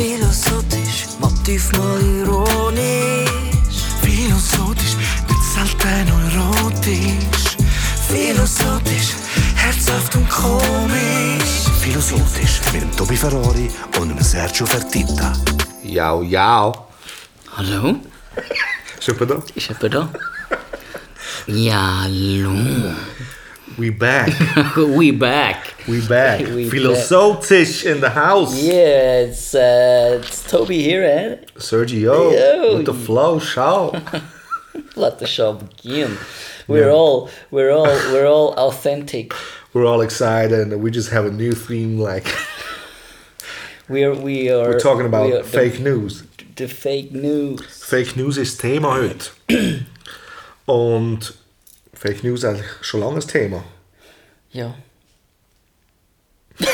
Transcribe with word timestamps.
Philosophisch, 0.00 1.08
motiv 1.18 1.72
mal 1.72 2.00
ironisch. 2.00 3.28
Philosophisch, 4.00 4.96
nicht 5.28 5.44
selten 5.52 6.08
erotisch. 6.08 7.58
Philosophisch, 8.08 9.10
herzhaft 9.56 10.16
und 10.16 10.26
komisch. 10.30 11.68
Philosophisch 11.82 12.62
mit 12.72 12.80
dem 12.80 12.96
Tobi 12.96 13.14
Ferrari 13.14 13.70
und 14.00 14.08
dem 14.08 14.22
Sergio 14.22 14.64
Fertitta. 14.64 15.34
Jau, 15.82 16.22
jau. 16.22 16.88
Hallo? 17.58 17.96
Ist 18.98 19.06
jemand 19.06 19.30
da? 19.30 19.42
Ist 19.54 19.68
jemand 19.68 19.94
da? 19.94 20.08
Ja, 21.46 22.04
hallo. 22.04 22.54
We 23.78 23.90
back. 23.90 24.28
We 24.76 25.10
back. 25.12 25.74
We 25.88 26.00
back. 26.06 26.40
We 26.46 26.68
Philosophisch 26.68 27.84
in 27.84 28.00
the 28.00 28.10
house. 28.10 28.54
Yeah, 28.62 29.20
it's, 29.26 29.54
uh, 29.54 30.20
it's 30.22 30.42
Toby 30.50 30.82
here, 30.82 31.02
eh? 31.04 31.36
Sergio, 31.56 32.32
Yo. 32.32 32.76
with 32.76 32.86
the 32.86 32.94
flow, 32.94 33.38
schau. 33.40 33.92
Let 34.96 35.18
the 35.18 35.26
show 35.26 35.54
begin. 35.54 36.16
We're 36.68 36.90
all, 36.90 37.30
we're 37.50 37.70
all, 37.72 37.86
we're 38.12 38.26
all 38.26 38.54
authentic. 38.54 39.32
We're 39.72 39.86
all 39.86 40.00
excited 40.02 40.72
and 40.72 40.82
we 40.82 40.90
just 40.90 41.10
have 41.10 41.24
a 41.26 41.30
new 41.30 41.52
theme 41.52 41.98
like 41.98 42.26
We're, 43.88 44.14
we 44.14 44.50
are. 44.50 44.68
we're 44.68 44.78
talking 44.80 45.06
about 45.06 45.26
we 45.26 45.36
are 45.36 45.42
fake 45.42 45.80
news. 45.80 46.22
The, 46.38 46.44
the 46.66 46.68
fake 46.68 47.12
news. 47.12 47.60
Fake 47.84 48.16
News 48.16 48.36
ist 48.36 48.60
Thema 48.60 48.94
heute. 48.94 49.30
Und 50.66 51.34
Fake 52.00 52.24
News 52.24 52.44
eigentlich 52.46 52.64
schon 52.80 53.00
lange 53.00 53.16
ein 53.16 53.28
Thema. 53.28 53.62
Ja. 54.52 54.74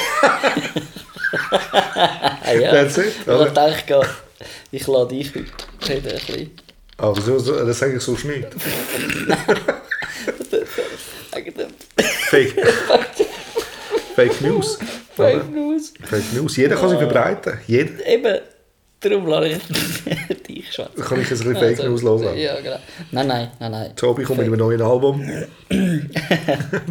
ah, 2.44 2.52
ja. 2.52 2.70
That's 2.70 2.96
it, 2.98 3.12
Ich 3.22 3.26
oder? 3.26 3.50
dachte, 3.50 4.02
ich 4.70 4.86
lade 4.86 5.08
dich 5.08 5.34
heute 5.34 5.94
ein 5.94 6.02
bisschen. 6.02 6.50
Aber 6.96 7.20
so, 7.20 7.40
so, 7.40 7.66
das 7.66 7.76
sage 7.76 7.96
ich 7.96 8.02
so 8.02 8.12
nicht. 8.12 8.46
Fake, 12.30 12.54
Fake 14.14 14.40
News. 14.40 14.78
oder? 14.78 15.40
Fake 15.40 15.50
News. 15.50 15.92
Fake 16.04 16.32
News. 16.34 16.56
Jeder 16.56 16.76
kann 16.76 16.90
sich 16.90 16.98
verbreiten. 16.98 17.58
Jeder. 17.66 18.06
Eben, 18.06 18.38
darum 19.00 19.26
lasse 19.26 19.48
ich 19.48 19.60
dich 20.84 20.86
schwätzen. 20.94 21.02
Kann 21.08 21.20
ich 21.20 21.30
jetzt 21.30 21.42
ein 21.42 21.52
bisschen 21.54 21.76
Fake 21.76 21.84
News 21.88 22.02
hören? 22.02 22.36
Ja, 22.38 22.60
genau. 22.60 22.78
Nein, 23.12 23.26
nein, 23.26 23.50
nein, 23.60 23.70
nein. 23.70 23.96
Tobi 23.96 24.24
kommt 24.24 24.38
mit 24.38 24.46
einem 24.48 24.58
neuen 24.58 24.82
Album. 24.82 25.22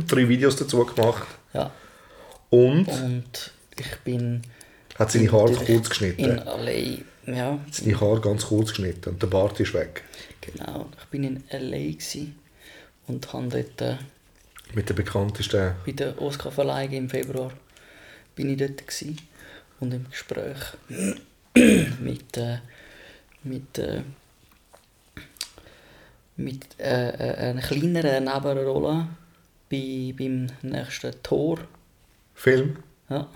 Drei 0.07 0.27
Videos 0.29 0.55
dazu 0.55 0.85
gemacht. 0.85 1.27
Ja. 1.53 1.71
Und 2.49 2.87
Und 2.87 3.51
ich 3.77 3.97
bin 4.03 4.41
hat 4.95 5.11
seine 5.11 5.31
Haare 5.31 5.53
kurz 5.53 5.69
in 5.69 5.83
geschnitten. 5.83 6.37
L.A. 6.39 7.31
Ja, 7.31 7.59
Seine 7.71 7.99
Haare 7.99 8.21
ganz 8.21 8.45
kurz 8.45 8.69
geschnitten. 8.69 9.09
Und 9.09 9.21
der 9.21 9.27
Bart 9.27 9.59
ist 9.59 9.73
weg. 9.73 10.03
genau. 10.41 10.87
Ich 10.99 11.05
bin 11.09 11.23
in 11.23 11.43
L.A. 11.49 11.95
Und 13.07 13.33
habe 13.33 13.47
dort 13.49 13.81
äh, 13.81 13.97
Mit 14.73 14.87
der 14.89 14.93
bekanntesten. 14.93 15.73
bei 15.85 15.91
der 15.91 16.19
Oscar-Verleihung 16.21 16.93
im 16.93 17.09
Februar 17.09 17.51
bin 18.35 18.49
ich 18.49 18.57
dort 18.57 18.87
gewesen 18.87 19.17
und 19.79 19.93
im 19.93 20.05
Gespräch 20.09 20.57
mit 21.99 22.37
äh, 22.37 22.57
mit 23.45 23.77
äh, 23.77 24.01
mit 26.37 26.65
äh, 26.79 27.09
äh, 27.09 27.49
einer 27.49 27.61
kleineren 27.61 28.25
Nebenrolle 28.25 29.07
bei, 29.71 30.13
beim 30.17 30.47
nächsten 30.61 31.13
Tor. 31.23 31.59
Film. 32.33 32.77
Ja, 33.09 33.27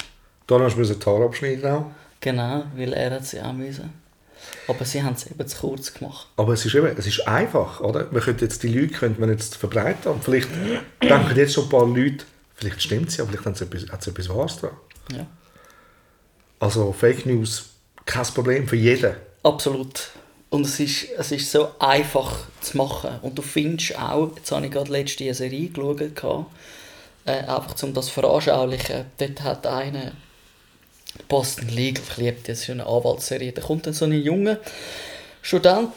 Dann 0.48 0.62
hast 0.62 0.76
du 0.76 0.84
die 0.84 1.06
Haare 1.06 1.26
abschneiden 1.26 1.72
auch. 1.72 1.92
genau, 2.20 2.66
weil 2.76 2.94
er 2.94 3.12
hat 3.12 3.26
sie 3.26 3.40
auch 3.42 3.54
müssen. 3.54 3.94
Aber 4.68 4.86
sie 4.86 5.02
haben 5.04 5.14
es 5.14 5.28
eben 5.28 5.48
zu 5.48 5.58
kurz 5.58 5.94
gemacht. 5.94 6.28
Aber 6.38 6.54
es 6.54 6.66
ist 6.66 6.76
eben, 6.76 6.88
es 6.98 7.08
ist 7.08 7.28
einfach, 7.28 7.82
oder? 7.82 8.08
Man 8.12 8.22
könnte 8.22 8.46
jetzt 8.46 8.64
die 8.64 8.68
Leute 8.68 8.94
könnte 8.94 9.20
man 9.20 9.30
jetzt 9.30 9.56
verbreiten 9.56 10.12
und 10.12 10.24
vielleicht 10.24 10.50
denken 11.02 11.36
jetzt 11.36 11.54
schon 11.54 11.66
ein 11.66 11.70
paar 11.70 11.88
Leute, 11.88 12.26
vielleicht 12.56 12.82
stimmt 12.82 13.10
es 13.10 13.18
ja, 13.18 13.26
vielleicht 13.26 13.58
sie 13.58 13.64
etwas, 13.66 13.90
hat 13.90 14.02
es 14.02 14.08
etwas 14.08 14.30
Wahres 14.30 14.58
dran. 14.58 14.72
Ja. 15.14 15.26
Also 16.60 16.92
Fake 16.92 17.26
News, 17.26 17.70
kein 18.06 18.26
Problem 18.26 18.68
für 18.68 18.76
jeden. 18.76 19.14
Absolut. 19.44 20.12
Und 20.50 20.66
es 20.66 20.80
ist, 20.80 21.08
es 21.18 21.32
ist 21.32 21.52
so 21.52 21.70
einfach 21.80 22.48
zu 22.62 22.78
machen. 22.78 23.20
Und 23.22 23.38
du 23.38 23.42
findest 23.42 23.98
auch, 23.98 24.36
jetzt 24.36 24.52
habe 24.52 24.66
ich 24.66 24.72
gerade 24.72 24.92
letzte 24.92 25.24
eine 25.24 25.34
Serie 25.34 25.70
geschaut, 25.70 26.02
äh, 27.26 27.32
einfach 27.32 27.82
um 27.84 27.94
das 27.94 28.08
zu 28.08 28.14
veranschaulichen. 28.14 29.06
Dort 29.18 29.42
hat 29.44 29.68
einer 29.68 30.14
Boston 31.28 31.70
Legal, 31.70 32.04
ich 32.10 32.18
liebe 32.18 32.38
das, 32.46 32.62
ist 32.62 32.70
eine 32.70 32.86
Anwaltsserie, 32.86 33.52
da 33.52 33.62
kommt 33.62 33.86
dann 33.86 33.94
so 33.94 34.06
ein 34.06 34.14
junger 34.14 34.58
Student 35.42 35.92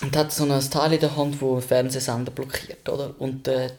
und 0.00 0.16
hat 0.16 0.32
so 0.32 0.44
ein 0.44 0.70
Teil 0.70 0.92
in 0.94 1.00
der 1.00 1.16
Hand, 1.16 1.40
wo 1.40 1.60
Fernsehsender 1.60 2.30
blockiert, 2.30 2.88
oder? 2.88 3.14
Und 3.18 3.48
äh, 3.48 3.70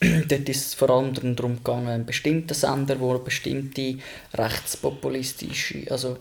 dort 0.00 0.48
ist 0.48 0.66
es 0.66 0.74
vor 0.74 0.90
allem 0.90 1.14
darum 1.36 1.56
gegangen, 1.56 1.88
einen 1.88 2.06
bestimmten 2.06 2.54
Sender, 2.54 3.00
wo 3.00 3.10
eine 3.10 3.18
bestimmte 3.18 3.98
rechtspopulistische, 4.34 5.90
also 5.90 6.16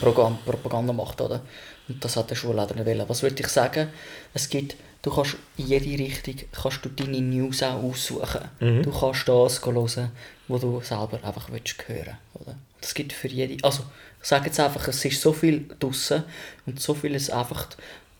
Propaganda, 0.00 0.38
Propaganda 0.44 0.92
macht, 0.92 1.20
oder? 1.20 1.40
Und 1.88 2.02
das 2.04 2.16
hat 2.16 2.30
der 2.30 2.34
Schulleiter 2.36 2.74
nicht 2.74 2.86
wollen. 2.86 3.08
Was 3.08 3.22
würde 3.22 3.40
ich 3.40 3.48
sagen? 3.48 3.88
Es 4.32 4.48
gibt, 4.48 4.76
du 5.02 5.10
kannst 5.14 5.36
in 5.56 5.66
jede 5.66 6.02
Richtung 6.02 6.36
kannst 6.52 6.84
du 6.84 6.88
deine 6.88 7.20
News 7.20 7.62
auch 7.62 7.82
aussuchen. 7.82 8.40
Du 8.60 8.90
kannst 8.90 9.28
das 9.28 9.64
hören, 9.64 10.10
wo 10.48 10.58
du 10.58 10.80
selber 10.82 11.18
einfach 11.22 11.50
willst 11.50 11.76
hören 11.88 12.16
oder? 12.34 12.52
Und 12.52 12.82
es 12.82 12.94
gibt 12.94 13.12
für 13.12 13.28
jede, 13.28 13.62
also 13.64 13.82
ich 14.22 14.28
sage 14.28 14.46
jetzt 14.46 14.60
einfach, 14.60 14.88
es 14.88 15.04
ist 15.04 15.20
so 15.20 15.32
viel 15.32 15.66
draussen 15.78 16.24
und 16.66 16.80
so 16.80 16.94
vieles 16.94 17.28
einfach 17.30 17.68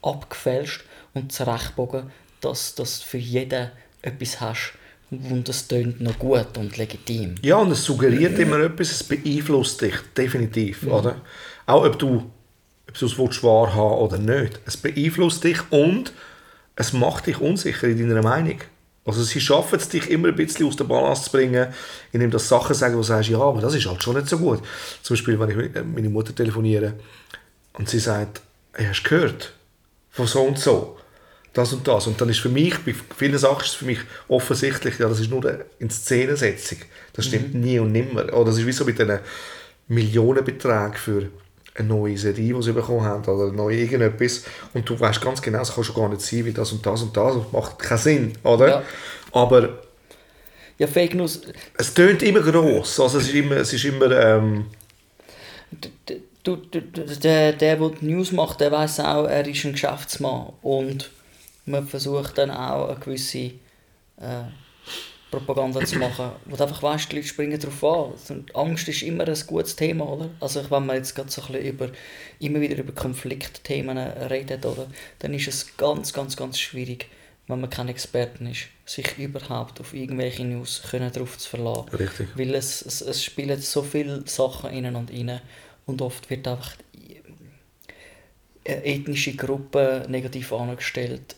abgefälscht 0.02 0.84
und 1.14 1.32
zurechtbogen, 1.32 2.10
dass 2.40 2.74
du 2.74 2.84
für 2.84 3.18
jeden 3.18 3.70
etwas 4.02 4.40
hast 4.40 4.74
und 5.10 5.48
das 5.48 5.68
tönt 5.68 6.00
noch 6.00 6.18
gut 6.18 6.58
und 6.58 6.76
legitim. 6.76 7.36
Ja, 7.42 7.56
und 7.56 7.70
es 7.70 7.84
suggeriert 7.84 8.38
immer 8.38 8.58
etwas, 8.60 8.90
es 8.90 9.04
beeinflusst 9.04 9.80
dich, 9.80 9.94
definitiv, 10.16 10.82
Mhm. 10.82 10.92
oder? 10.92 11.20
Auch 11.66 11.84
ob 11.84 11.98
du, 11.98 12.30
ob 12.88 12.98
du 12.98 13.06
es 13.06 13.19
willst, 13.19 13.42
wahr 13.42 13.75
haben 13.75 13.98
oder 13.98 14.19
nicht. 14.19 14.60
Es 14.66 14.76
beeinflusst 14.76 15.44
dich 15.44 15.60
und 15.70 16.12
es 16.76 16.92
macht 16.92 17.26
dich 17.26 17.41
unsicher 17.41 17.88
in 17.88 18.08
deiner 18.08 18.22
Meinung. 18.22 18.60
Also 19.06 19.22
sie 19.22 19.41
schaffen 19.41 19.78
es, 19.78 19.88
dich 19.88 20.10
immer 20.10 20.28
ein 20.28 20.36
bisschen 20.36 20.66
aus 20.66 20.76
der 20.76 20.84
Balance 20.84 21.25
zu 21.25 21.32
bringen, 21.32 21.72
indem 22.12 22.30
das 22.30 22.48
Sachen 22.48 22.75
sagen, 22.75 22.94
wo 22.94 22.98
du 22.98 23.04
sagst, 23.04 23.28
ja, 23.28 23.38
aber 23.38 23.60
das 23.60 23.75
ist 23.75 23.86
halt 23.86 24.02
schon 24.02 24.16
nicht 24.16 24.28
so 24.28 24.38
gut. 24.38 24.62
Zum 25.02 25.14
Beispiel, 25.14 25.38
wenn 25.38 25.50
ich 25.50 25.56
mit 25.56 25.76
äh, 25.76 25.82
meiner 25.82 26.08
Mutter 26.08 26.34
telefoniere 26.34 26.94
und 27.75 27.88
sie 27.88 27.98
sagt, 27.98 28.41
hey, 28.72 28.86
hast 28.86 29.02
du 29.02 29.10
gehört? 29.10 29.52
Von 30.10 30.26
so 30.26 30.42
und 30.42 30.58
so. 30.58 30.96
Das 31.52 31.72
und 31.72 31.86
das. 31.86 32.06
Und 32.06 32.20
dann 32.20 32.31
ist 32.31 32.41
für 32.41 32.48
mich, 32.48 32.78
bei 32.78 32.94
vielen 33.16 33.38
Sachen 33.38 33.60
ist 33.60 33.69
es 33.69 33.75
für 33.75 33.84
mich 33.84 34.00
offensichtlich, 34.26 34.98
ja, 34.98 35.08
das 35.08 35.20
ist 35.20 35.31
nur 35.31 35.44
eine 35.44 35.66
Inszenesetzung. 35.78 36.78
Das 37.12 37.26
stimmt 37.26 37.54
nie 37.54 37.78
und 37.78 37.92
nimmer. 37.92 38.32
Oder 38.32 38.46
das 38.46 38.58
ist 38.58 38.66
wie 38.66 38.72
so 38.72 38.84
mit 38.84 38.98
diesen 38.98 39.19
Millionenbeträgen 39.86 40.94
für 40.94 41.28
eine 41.74 41.88
neue 41.88 42.16
Serie, 42.16 42.54
die 42.54 42.62
sie 42.62 42.72
bekommen 42.72 43.02
haben, 43.02 43.24
oder 43.24 43.52
neu 43.52 43.74
irgendetwas. 43.74 44.44
Und 44.72 44.88
du 44.88 44.98
weißt 44.98 45.20
ganz 45.20 45.42
genau, 45.42 45.60
es 45.60 45.74
kann 45.74 45.84
schon 45.84 45.96
gar 45.96 46.08
nicht 46.08 46.20
sein, 46.20 46.44
wie 46.44 46.52
das 46.52 46.72
und 46.72 46.84
das 46.86 47.02
und 47.02 47.16
das. 47.16 47.34
Und 47.34 47.52
macht 47.52 47.78
keinen 47.78 47.98
Sinn, 47.98 48.32
oder? 48.42 48.68
Ja. 48.68 48.82
Aber 49.32 49.78
Ja, 50.78 50.86
Fake 50.86 51.14
News, 51.14 51.40
es 51.76 51.94
tönt 51.94 52.22
immer 52.22 52.40
gross. 52.40 52.98
Also 53.00 53.18
es 53.18 53.28
ist 53.28 53.34
immer, 53.34 53.56
es 53.56 53.72
ist 53.72 53.84
immer 53.84 54.10
ähm, 54.10 54.66
du, 56.44 56.56
du, 56.56 56.80
der, 56.80 57.52
der, 57.52 57.52
der 57.52 57.76
die 57.76 58.06
News 58.06 58.32
macht, 58.32 58.60
der 58.60 58.70
weiß 58.70 59.00
auch, 59.00 59.24
er 59.24 59.46
ist 59.46 59.64
ein 59.64 59.72
Geschäftsmann. 59.72 60.52
Und 60.62 61.10
man 61.66 61.86
versucht 61.86 62.38
dann 62.38 62.50
auch 62.50 62.88
eine 62.88 63.00
gewisse 63.00 63.38
äh, 64.18 64.44
Propaganda 65.34 65.84
zu 65.84 65.98
machen, 65.98 66.30
wo 66.44 66.56
du 66.56 66.62
einfach 66.62 66.82
weißt, 66.82 67.10
die 67.10 67.16
Leute 67.16 67.28
springen 67.28 67.58
darauf 67.58 67.84
an. 67.84 68.36
Und 68.36 68.56
Angst 68.56 68.88
ist 68.88 69.02
immer 69.02 69.26
ein 69.26 69.38
gutes 69.46 69.76
Thema, 69.76 70.08
oder? 70.08 70.31
Also 70.40 70.69
wenn 70.70 70.86
man 70.86 70.96
jetzt 70.96 71.14
gerade 71.14 71.31
so 71.31 71.42
ein 71.42 71.52
bisschen 71.52 71.66
über, 71.66 71.88
immer 72.40 72.60
wieder 72.60 72.76
über 72.76 72.92
Konfliktthemen 72.92 73.98
redet, 73.98 74.64
oder? 74.66 74.86
Dann 75.19 75.34
ist 75.34 75.48
es 75.48 75.76
ganz, 75.76 76.12
ganz, 76.12 76.36
ganz 76.36 76.58
schwierig, 76.58 77.08
wenn 77.46 77.60
man 77.60 77.70
kein 77.70 77.88
Experten 77.88 78.46
ist, 78.46 78.69
sich 78.86 79.19
überhaupt 79.19 79.81
auf 79.81 79.92
irgendwelche 79.94 80.44
News 80.44 80.82
können 80.90 81.12
drauf 81.12 81.37
zu 81.38 81.48
verlassen. 81.48 81.88
Richtig. 81.90 82.28
Weil 82.34 82.54
es, 82.54 82.82
es, 82.82 83.00
es 83.00 83.22
spielen 83.22 83.60
so 83.60 83.82
viele 83.82 84.26
Sachen 84.26 84.70
innen 84.70 84.96
und 84.96 85.10
innen 85.10 85.40
und 85.87 86.00
oft 86.00 86.30
wird 86.30 86.48
einfach 86.48 86.76
eine 88.66 88.84
ethnische 88.84 89.34
Gruppe 89.34 90.06
negativ 90.08 90.52
angestellt 90.52 91.37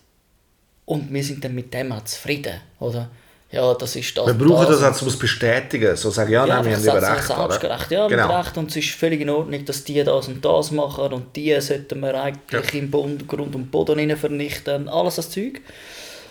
und 0.87 1.13
wir 1.13 1.25
sind 1.25 1.45
dann 1.45 1.55
mit 1.55 1.75
dem 1.75 1.93
auch 1.93 2.05
zufrieden, 2.05 2.61
oder? 2.79 3.11
Ja, 3.51 3.75
das 3.75 3.95
ist 3.95 4.17
das. 4.19 4.27
wir 4.27 4.35
brauchen 4.35 4.67
das 4.67 4.83
auch 4.83 4.93
zum 4.93 5.17
Bestätigen. 5.19 5.95
So 5.97 6.11
sagen, 6.11 6.33
ja, 6.33 6.45
ja, 6.47 6.57
nein, 6.57 6.65
wir 6.65 6.73
haben 6.75 6.83
selbst- 6.83 7.09
recht. 7.09 7.27
selbstgerecht. 7.27 7.87
oder? 7.87 7.97
Ja, 7.97 8.09
mit 8.09 8.19
genau. 8.19 8.37
Recht. 8.37 8.59
Und 8.59 8.71
es 8.71 8.77
ist 8.77 8.91
völlig 8.91 9.21
in 9.21 9.31
Ordnung, 9.31 9.65
dass 9.65 9.85
die 9.85 10.03
das 10.03 10.29
und 10.29 10.45
das 10.45 10.71
machen 10.73 11.13
und 11.13 11.37
die 11.37 11.59
sollten 11.61 12.01
wir 12.01 12.21
eigentlich 12.21 12.75
im 12.75 12.91
Bund, 12.91 13.29
Grund 13.29 13.55
und 13.55 13.71
Boden 13.71 13.99
rein 13.99 14.17
vernichten. 14.17 14.89
Alles 14.89 15.15
das 15.17 15.31
Zeug. 15.31 15.61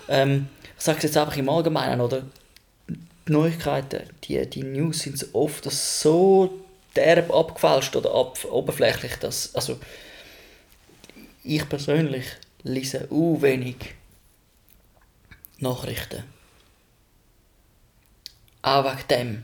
Ähm, 0.09 0.47
ich 0.77 0.83
sage 0.83 0.97
es 0.97 1.03
jetzt 1.05 1.17
einfach 1.17 1.37
im 1.37 1.47
Allgemeinen, 1.47 2.01
oder? 2.01 2.23
Die 2.89 3.31
Neuigkeiten, 3.31 4.03
die, 4.25 4.45
die 4.47 4.63
News 4.63 4.99
sind 4.99 5.17
so 5.17 5.25
oft 5.33 5.63
so 5.71 6.53
derb 6.95 7.33
abgefälscht 7.33 7.95
oder 7.95 8.13
ab, 8.13 8.37
oberflächlich. 8.51 9.15
Das, 9.19 9.55
also, 9.55 9.79
ich 11.43 11.67
persönlich 11.67 12.25
lese 12.63 13.07
u 13.09 13.41
wenig 13.41 13.77
Nachrichten. 15.59 16.34
Auch 18.65 18.83
wegen 18.83 19.07
dem. 19.09 19.43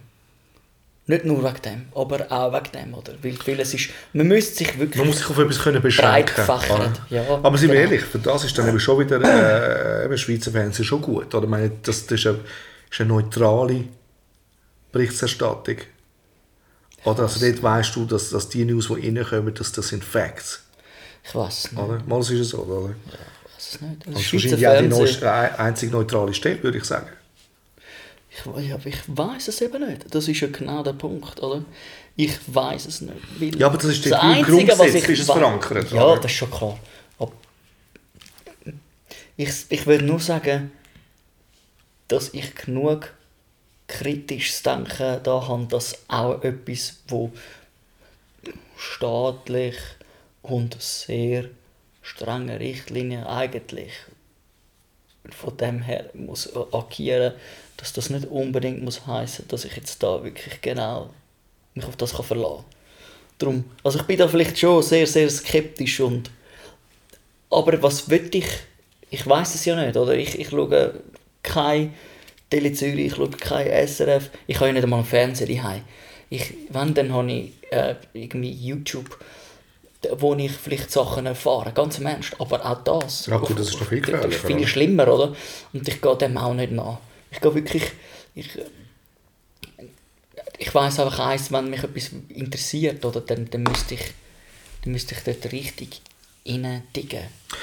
Nicht 1.05 1.25
nur 1.25 1.43
wegen 1.43 1.61
dem, 1.61 1.85
aber 1.93 2.31
auch 2.31 2.51
wegen 2.53 2.71
dem, 2.71 2.93
oder? 2.95 3.13
Weil 3.21 3.33
vieles 3.33 3.73
ist, 3.73 3.89
man 4.13 4.27
müsste 4.27 4.55
sich 4.55 4.79
wirklich 4.79 4.97
Man 4.97 5.07
muss 5.07 5.17
sich 5.19 5.29
auf 5.29 5.37
etwas 5.37 5.59
können 5.59 5.81
beschränken 5.81 6.43
oder? 6.43 6.93
Ja, 7.09 7.21
Aber 7.43 7.55
sind 7.57 7.69
wir 7.71 7.81
genau. 7.81 7.91
ehrlich, 7.91 8.01
für 8.01 8.17
das 8.17 8.45
ist 8.45 8.57
dann 8.57 8.67
eben 8.67 8.79
schon 8.79 8.99
wieder 8.99 9.21
äh, 9.21 10.05
eben 10.05 10.17
Schweizer 10.17 10.51
Fernsehen 10.51 10.85
schon 10.85 11.01
gut. 11.01 11.35
Oder? 11.35 11.43
Ich 11.43 11.49
meine, 11.49 11.71
das, 11.83 12.07
das 12.07 12.19
ist, 12.19 12.27
eine, 12.27 12.39
ist 12.89 12.99
eine 12.99 13.09
neutrale 13.09 13.83
Berichterstattung. 14.91 15.77
Oder? 17.03 17.23
Also 17.23 17.45
dort 17.45 17.61
weißt 17.61 17.95
du, 17.95 18.05
dass, 18.05 18.31
dass 18.31 18.49
die 18.49 18.65
News, 18.65 18.87
die 18.87 19.07
reinkommen, 19.07 19.53
dass 19.53 19.71
das 19.71 19.89
sind 19.89 20.03
Facts. 20.03 20.63
Ich 21.23 21.35
weiß 21.35 21.73
nicht. 21.73 21.81
Oder? 21.81 22.01
Mal 22.07 22.21
ist 22.21 22.31
es 22.31 22.49
so, 22.49 22.59
oder? 22.59 22.95
Ich 23.05 23.13
weiß 23.55 23.73
es 23.75 23.81
nicht. 23.81 24.07
Das 24.07 24.13
Das 24.13 24.21
ist 24.23 24.33
wahrscheinlich 24.33 24.67
auch 24.67 25.51
die 25.51 25.59
einzig 25.59 25.91
neutrale 25.91 26.33
Stelle, 26.33 26.63
würde 26.63 26.79
ich 26.79 26.85
sagen. 26.85 27.09
Ich, 28.33 28.73
aber 28.73 28.85
ich 28.85 28.99
weiß 29.07 29.49
es 29.49 29.59
eben 29.61 29.85
nicht. 29.85 30.13
Das 30.15 30.27
ist 30.27 30.39
ja 30.39 30.47
genau 30.47 30.83
der 30.83 30.93
Punkt, 30.93 31.41
oder? 31.41 31.65
Ich 32.15 32.31
weiß 32.47 32.85
es 32.85 33.01
nicht. 33.01 33.17
Weil 33.39 33.59
Ja, 33.59 33.67
aber 33.67 33.77
das 33.77 33.87
ist 33.91 34.05
im 34.05 34.13
Einzige, 34.13 34.69
was 34.69 34.77
Grundgesetz, 34.77 35.03
ich 35.03 35.09
ist 35.09 35.19
es 35.21 35.25
verankert, 35.25 35.91
Ja, 35.91 36.05
oder? 36.05 36.21
das 36.21 36.31
ist 36.31 36.37
schon 36.37 36.49
klar. 36.51 36.79
Aber 37.19 37.33
ich, 39.35 39.51
ich 39.69 39.85
will 39.85 40.01
nur 40.01 40.19
sagen, 40.19 40.71
dass 42.07 42.33
ich 42.33 42.55
genug 42.55 43.13
kritisches 43.87 44.63
Denken 44.63 45.19
da 45.23 45.47
habe, 45.47 45.65
dass 45.67 45.97
auch 46.07 46.41
etwas, 46.41 47.01
wo 47.09 47.31
staatlich 48.77 49.75
und 50.41 50.81
sehr 50.81 51.45
strenge 52.01 52.59
Richtlinien 52.59 53.25
eigentlich 53.25 53.91
von 55.29 55.55
dem 55.57 55.81
her 55.81 56.09
muss 56.13 56.49
agieren, 56.73 57.33
dass 57.81 57.93
das 57.93 58.11
nicht 58.11 58.27
unbedingt 58.27 58.83
muss 58.83 59.05
heißen, 59.07 59.47
dass 59.47 59.65
ich 59.65 59.75
jetzt 59.75 60.01
da 60.03 60.23
wirklich 60.23 60.61
genau 60.61 61.09
mich 61.73 61.85
auf 61.85 61.97
das 61.97 62.13
kann 62.13 62.23
verlassen. 62.23 62.63
Drum, 63.39 63.65
also 63.83 63.99
ich 63.99 64.05
bin 64.05 64.19
da 64.19 64.27
vielleicht 64.27 64.57
schon 64.57 64.83
sehr 64.83 65.07
sehr 65.07 65.29
skeptisch 65.29 65.99
und 65.99 66.29
aber 67.49 67.81
was 67.81 68.07
will 68.09 68.29
ich? 68.33 68.45
Ich 69.09 69.27
weiß 69.27 69.55
es 69.55 69.65
ja 69.65 69.75
nicht, 69.75 69.97
oder? 69.97 70.13
Ich, 70.13 70.39
ich 70.39 70.49
schaue 70.49 71.01
kein 71.43 71.93
Tele 72.49 72.71
Zürich, 72.71 73.07
ich 73.07 73.15
schaue 73.15 73.31
kein 73.31 73.87
SRF, 73.87 74.29
ich 74.47 74.57
habe 74.57 74.67
ja 74.67 74.73
nicht 74.73 74.83
einmal 74.83 74.99
einen 74.99 75.07
Fernseher 75.07 75.47
daheim. 75.47 75.81
Ich, 76.29 76.53
wenn, 76.69 76.93
dann 76.93 77.11
habe 77.11 77.31
ich 77.31 77.51
äh, 77.71 77.95
irgendwie 78.13 78.51
YouTube, 78.51 79.19
wo 80.17 80.33
ich 80.35 80.51
vielleicht 80.51 80.91
Sachen 80.91 81.25
erfahre, 81.25 81.73
ganz 81.73 81.97
im 81.97 82.05
Ernst. 82.05 82.35
Aber 82.39 82.65
auch 82.65 82.83
das. 82.83 83.25
Ja, 83.25 83.37
gut, 83.37 83.59
das 83.59 83.69
ist 83.69 83.79
noch 83.79 83.87
viel 83.87 84.01
viel 84.29 84.67
schlimmer, 84.67 85.07
oder? 85.11 85.35
Und 85.73 85.87
ich 85.87 86.01
gehe 86.01 86.15
dem 86.15 86.37
auch 86.37 86.53
nicht 86.53 86.71
nach. 86.71 86.99
Ich 87.31 87.39
gehe 87.39 87.55
wirklich... 87.55 87.91
Ich, 88.35 88.49
ich 90.57 90.75
weiss 90.75 90.99
einfach 90.99 91.19
eins, 91.19 91.51
wenn 91.51 91.69
mich 91.69 91.83
etwas 91.83 92.11
interessiert, 92.29 93.03
oder, 93.03 93.21
dann, 93.21 93.49
dann, 93.49 93.63
müsste 93.63 93.95
ich, 93.95 94.13
dann 94.83 94.93
müsste 94.93 95.15
ich 95.15 95.21
dort 95.23 95.51
richtig 95.51 96.01
reindicken. 96.45 97.21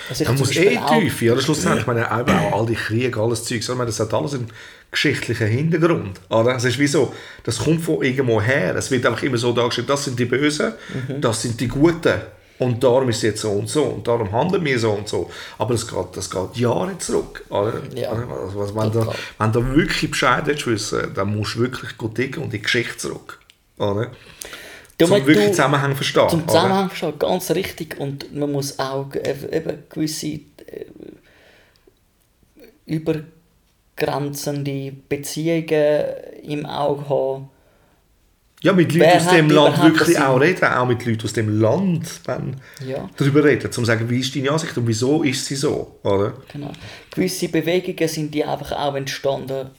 Also 0.09 0.25
Man 0.25 0.39
muss 0.39 0.57
eh 0.57 0.79
tief, 0.89 1.23
ja, 1.23 1.41
schlussendlich, 1.41 1.83
ich 1.83 1.87
meine, 1.87 2.11
auch, 2.11 2.27
auch 2.29 2.61
all 2.61 2.67
die 2.67 2.75
Kriege, 2.75 3.21
alles 3.21 3.45
Zeug, 3.45 3.59
ich 3.61 3.69
meine, 3.69 3.87
das 3.87 4.01
hat 4.01 4.13
alles 4.15 4.35
einen 4.35 4.51
geschichtlichen 4.91 5.47
Hintergrund. 5.47 6.21
Oder? 6.29 6.57
Es 6.57 6.65
ist 6.65 6.79
wie 6.79 6.87
so, 6.87 7.15
das 7.45 7.59
kommt 7.59 7.83
von 7.83 8.03
irgendwo 8.03 8.41
her. 8.41 8.75
Es 8.77 8.91
wird 8.91 9.07
einfach 9.07 9.23
immer 9.23 9.39
so 9.39 9.53
dargestellt, 9.53 9.89
das 9.91 10.05
sind 10.05 10.19
die 10.19 10.25
Bösen, 10.25 10.73
Mhm. 11.09 11.21
das 11.21 11.43
sind 11.43 11.61
die 11.61 11.69
Guten. 11.69 12.21
Und 12.59 12.83
darum 12.83 13.09
ist 13.09 13.17
es 13.19 13.23
jetzt 13.23 13.41
so 13.43 13.51
und 13.53 13.69
so. 13.69 13.85
Und 13.85 14.09
darum 14.09 14.33
handeln 14.33 14.65
wir 14.65 14.79
so 14.79 14.91
und 14.91 15.09
so. 15.09 15.31
Aber 15.59 15.75
das 15.75 15.87
geht, 15.87 16.07
das 16.17 16.29
geht 16.29 16.57
Jahre 16.57 16.99
zurück. 16.99 17.45
Oder? 17.51 17.75
Ja, 17.95 18.11
also, 18.11 18.61
also, 18.61 18.75
wenn, 18.75 18.91
du, 18.91 19.13
wenn 19.39 19.53
du 19.53 19.77
wirklich 19.77 20.11
Bescheid 20.11 20.45
willst 20.47 20.67
wissen, 20.67 21.13
dann 21.15 21.37
musst 21.37 21.55
du 21.55 21.61
wirklich 21.61 21.97
gut 21.97 22.19
dicken 22.19 22.41
und 22.41 22.47
in 22.47 22.51
die 22.51 22.63
Geschichte 22.63 22.97
zurück. 22.97 23.39
Oder? 23.79 24.11
Du 24.99 25.07
Zum 25.07 25.17
wirklich 25.17 25.39
du- 25.39 25.47
Zusammenhang 25.53 25.95
verstehen. 25.95 26.29
Zum 26.29 26.41
oder? 26.41 26.49
Zusammenhang 26.49 26.89
verstehen, 26.89 27.19
ganz 27.21 27.51
richtig. 27.53 28.01
Und 28.01 28.35
man 28.35 28.51
muss 28.51 28.79
auch 28.81 29.15
äh, 29.15 29.37
eben 29.57 29.85
gewisse 29.89 30.27
äh, 30.27 30.41
übergrenzende 33.97 34.93
Beziehungen 35.09 36.05
im 36.43 36.67
Auge 36.67 37.09
haben. 37.09 37.51
Ja, 38.61 38.73
mit 38.73 38.93
Leuten 38.93 39.17
aus 39.17 39.29
dem 39.29 39.51
Land 39.51 39.83
wirklich 39.83 40.19
auch 40.19 40.41
reden, 40.41 40.65
auch 40.65 40.87
mit 40.87 41.05
Leuten 41.05 41.25
aus 41.25 41.33
dem 41.33 41.61
Land 41.61 42.21
Ja. 42.85 43.09
darüber 43.17 43.45
reden, 43.45 43.67
um 43.67 43.73
zu 43.73 43.85
sagen, 43.85 44.11
wie 44.11 44.19
ist 44.19 44.35
deine 44.35 44.51
Ansicht 44.51 44.77
und 44.77 44.87
wieso 44.87 45.23
ist 45.23 45.45
sie 45.47 45.55
so, 45.55 45.99
oder? 46.03 46.35
Genau. 46.53 46.73
Gewisse 47.11 47.49
Bewegungen 47.49 48.09
sind 48.09 48.35
die 48.35 48.45
einfach 48.45 48.73
auch 48.73 48.97
entstanden 48.97 49.71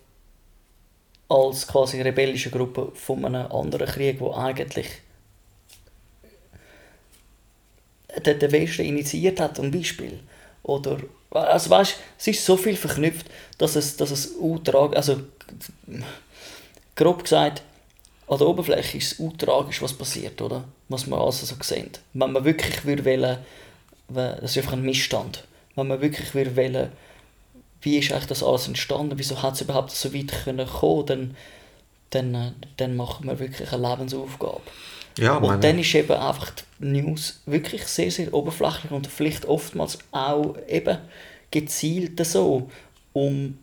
als 1.28 1.68
quasi 1.68 2.02
rebellische 2.02 2.50
Gruppe 2.50 2.92
von 2.96 3.26
einem 3.26 3.52
anderen 3.52 3.88
Krieg, 3.88 4.20
wo 4.20 4.34
eigentlich 4.34 4.88
der, 8.26 8.52
Westen 8.52 8.84
initiiert 8.84 9.40
hat, 9.40 9.60
ein 9.60 9.72
Beispiel. 9.72 10.20
Oder, 10.64 10.98
also 11.32 11.70
weißt, 11.70 11.98
es 12.18 12.28
ist 12.28 12.46
so 12.46 12.58
viel 12.58 12.76
verknüpft, 12.76 13.28
dass 13.58 13.76
es, 13.76 13.98
dass 13.98 14.12
es 14.12 14.36
utrag, 14.40 14.96
also 14.96 15.22
grob 16.96 17.24
gesagt, 17.24 17.62
an 18.30 18.38
der 18.38 18.48
Oberfläche 18.48 18.98
ist 18.98 19.20
es 19.20 19.38
tragisch, 19.38 19.82
was 19.82 19.94
passiert, 19.94 20.42
oder? 20.42 20.64
Was 20.88 21.08
wir 21.08 21.18
also 21.18 21.46
so 21.46 21.56
sehen. 21.62 21.90
Wenn 22.14 22.32
man 22.32 22.46
wirklich 22.46 22.86
würde 22.86 23.04
wollen, 23.04 23.38
das 24.08 24.52
ist 24.52 24.58
einfach 24.58 24.74
ein 24.74 24.84
Missstand. 24.84 25.44
Wenn 25.76 25.88
man 25.88 26.00
wirklich 26.00 26.36
würde 26.36 26.56
wollen, 26.56 26.92
wie 27.82 27.98
ist 27.98 28.12
eigentlich 28.12 28.28
das 28.28 28.44
alles 28.44 28.68
entstanden, 28.68 29.18
wieso 29.18 29.42
hat 29.42 29.56
es 29.56 29.62
überhaupt 29.62 29.92
so 29.92 30.14
weit 30.14 30.32
können 30.44 30.68
kommen, 30.68 31.06
dann, 31.08 31.36
dann, 32.12 32.36
äh, 32.36 32.52
dann 32.78 32.96
machen 32.96 33.28
wir 33.28 33.40
wirklich 33.40 33.72
eine 33.72 33.90
Lebensaufgabe. 33.90 34.62
Ja, 35.18 35.38
Und 35.38 35.64
dann 35.64 35.80
ist 35.80 35.96
eben 35.96 36.12
einfach 36.12 36.52
die 36.80 36.86
News 36.86 37.42
wirklich 37.46 37.86
sehr, 37.88 38.12
sehr 38.12 38.34
oberflächlich 38.34 38.92
und 38.92 39.08
vielleicht 39.08 39.46
oftmals 39.46 39.98
auch 40.12 40.56
eben 40.68 41.00
gezielt 41.52 42.24
so, 42.26 42.70
um, 43.14 43.58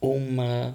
um 0.00 0.38
äh, 0.38 0.72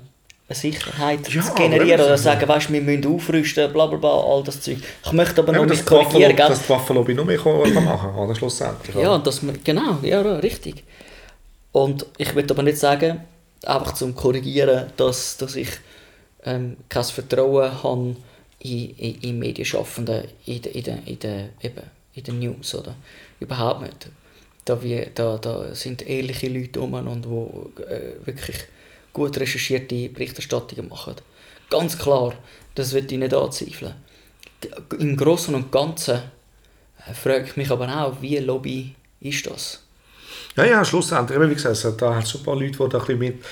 eine 0.49 0.55
Sicherheit 0.55 1.33
Ja, 1.33 1.41
zu 1.41 1.53
generieren 1.55 1.99
oder 1.99 2.17
sagen, 2.17 2.47
weißt, 2.47 2.71
wir 2.71 2.81
müssen 2.81 3.05
aufrüsten, 3.13 3.71
bla 3.73 3.85
bla 3.87 3.97
bla, 3.97 4.09
all 4.09 4.43
das 4.43 4.61
Zeug. 4.61 4.77
Ich 5.05 5.11
möchte 5.11 5.41
aber 5.41 5.53
Ja, 5.53 5.59
noch 5.59 5.65
nicht 5.65 5.81
das 5.81 5.85
korrigieren, 5.85 6.35
dass 6.35 6.61
die 6.61 6.67
Buffalo 6.67 7.03
noch 7.03 7.25
mehr 7.25 7.37
kann 7.37 7.73
kann 7.73 7.83
machen 7.83 8.15
oder? 8.15 8.33
Schlussendlich. 8.33 8.95
Ja, 8.95 9.17
dass 9.17 9.41
man, 9.41 9.59
genau, 9.63 9.97
ja, 10.03 10.21
richtig. 10.21 10.83
Und 11.73 12.05
ich 12.17 12.33
will 12.33 12.45
aber 12.49 12.63
nicht 12.63 12.77
sagen, 12.77 13.21
einfach 13.65 13.93
zum 13.93 14.15
Korrigieren, 14.15 14.87
dass, 14.95 15.35
dass 15.37 15.55
ich 15.55 15.69
ähm, 16.45 16.77
kein 16.87 17.03
Vertrauen 17.03 17.83
habe 17.83 18.15
in, 18.59 18.89
in, 18.95 19.15
in 19.21 19.39
Medienschaffenden, 19.39 20.23
in 20.45 20.61
den 20.61 20.71
in 20.71 20.83
der, 20.83 20.97
in 21.05 21.19
der, 21.19 21.49
eben, 21.61 21.83
in 22.13 22.23
den 22.23 22.39
News, 22.39 22.73
oder? 22.73 22.95
Überhaupt 23.39 23.81
nicht. 23.81 24.07
Da, 24.63 24.81
wir, 24.81 25.07
da, 25.13 25.37
da 25.37 25.75
sind 25.75 26.07
ehrliche 26.07 26.47
Leute 26.47 26.79
rum 26.79 26.93
und 26.93 27.25
die 27.25 27.83
äh, 27.83 28.25
wirklich 28.25 28.57
gut 29.17 29.37
recherchierte 29.39 30.09
Berichterstattungen 30.09 30.89
machen. 30.89 31.15
Ganz 31.71 31.97
klar, 31.97 32.33
das 32.75 32.93
wird 32.93 33.11
ich 33.11 33.17
nicht 33.17 33.33
anzweifeln. 33.33 33.95
Im 34.99 35.17
Großen 35.17 35.53
und 35.55 35.71
Ganzen 35.71 36.21
äh, 37.05 37.13
frage 37.13 37.45
ich 37.45 37.57
mich 37.57 37.71
aber 37.71 37.87
auch, 37.89 38.21
wie 38.21 38.37
Lobby 38.37 38.95
ist 39.19 39.47
das? 39.47 39.83
Ja, 40.55 40.65
ja, 40.65 40.85
schlussendlich, 40.85 41.39
wie 41.39 41.53
gesagt, 41.53 42.01
da 42.01 42.15
hat 42.15 42.25
es 42.25 42.35
ein 42.35 42.43
paar 42.43 42.55
Leute, 42.55 42.71
die 42.71 42.77
da 42.77 42.83
ein 42.85 42.89
bisschen 43.05 43.19
mit, 43.19 43.43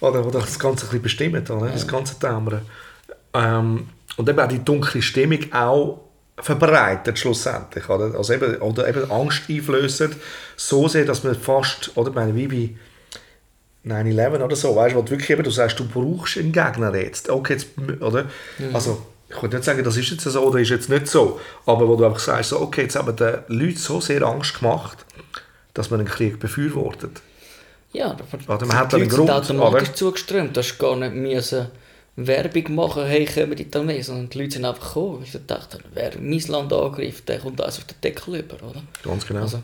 oder, 0.00 0.22
die 0.22 0.30
das 0.30 0.58
Ganze 0.58 0.86
ein 0.86 0.88
bisschen 0.88 1.02
bestimmen, 1.02 1.46
oder? 1.48 1.68
das 1.68 1.86
ganze 1.86 2.18
Thema. 2.18 2.62
Ähm, 3.34 3.88
und 4.16 4.28
eben 4.28 4.40
auch 4.40 4.48
die 4.48 4.64
dunkle 4.64 5.02
Stimmung 5.02 5.52
auch 5.52 6.00
verbreitet 6.40 7.18
schlussendlich, 7.18 7.88
oder? 7.88 8.16
Also 8.16 8.32
eben, 8.34 8.56
oder 8.56 8.88
eben 8.88 9.10
Angst 9.10 9.42
einflößen, 9.48 10.14
so 10.56 10.86
sehr, 10.86 11.04
dass 11.04 11.24
man 11.24 11.34
fast, 11.34 11.96
oder 11.96 12.12
meine, 12.12 12.34
wie 12.36 12.46
bei 12.46 12.70
9-11 13.88 14.42
oder 14.42 14.56
so, 14.56 14.76
weißt 14.76 14.94
du, 14.94 14.98
wo 14.98 15.02
du 15.02 15.10
wirklich 15.10 15.30
eben, 15.30 15.42
du 15.42 15.50
sagst, 15.50 15.78
du 15.78 15.86
brauchst 15.86 16.38
einen 16.38 16.52
Gegner 16.52 16.94
jetzt, 16.94 17.30
okay, 17.30 17.54
jetzt, 17.54 17.68
oder? 18.00 18.26
Also, 18.72 19.02
ich 19.28 19.42
würde 19.42 19.56
nicht 19.56 19.64
sagen, 19.64 19.84
das 19.84 19.96
ist 19.96 20.10
jetzt 20.10 20.24
so 20.24 20.42
oder 20.42 20.58
ist 20.58 20.70
jetzt 20.70 20.88
nicht 20.88 21.06
so, 21.06 21.40
aber 21.66 21.86
wo 21.88 21.96
du 21.96 22.04
einfach 22.04 22.18
sagst, 22.18 22.50
so, 22.50 22.60
okay, 22.60 22.82
jetzt 22.82 22.96
haben 22.96 23.14
den 23.14 23.38
Leuten 23.48 23.76
so 23.76 24.00
sehr 24.00 24.22
Angst 24.22 24.58
gemacht, 24.58 25.04
dass 25.74 25.90
man 25.90 26.00
einen 26.00 26.08
Krieg 26.08 26.40
befürwortet. 26.40 27.20
Ja, 27.92 28.10
aber 28.10 28.24
Oder 28.54 28.66
man 28.66 28.76
hat 28.76 28.94
einen 28.94 29.08
Grund, 29.08 29.30
automatisch 29.30 29.88
oder? 29.88 29.94
zugeströmt. 29.94 30.56
Du 30.56 30.60
hast 30.60 30.78
gar 30.78 30.96
nicht 30.96 31.14
müssen 31.14 31.68
Werbung 32.16 32.74
machen, 32.74 33.06
hey, 33.06 33.24
kommen 33.26 33.54
die 33.54 33.68
Armee, 33.74 34.02
sondern 34.02 34.28
die 34.28 34.38
Leute 34.38 34.54
sind 34.54 34.64
einfach 34.64 34.94
gekommen. 34.94 35.22
Ich 35.24 35.38
dachte, 35.46 35.78
wer 35.94 36.12
mein 36.20 36.40
Land 36.40 36.72
angreift, 36.72 37.28
der 37.28 37.38
kommt 37.38 37.60
alles 37.60 37.78
auf 37.78 37.84
den 37.84 38.00
Deckel 38.02 38.40
über, 38.40 38.56
oder? 38.68 38.82
Ganz 39.04 39.24
genau. 39.24 39.42
Also, 39.42 39.62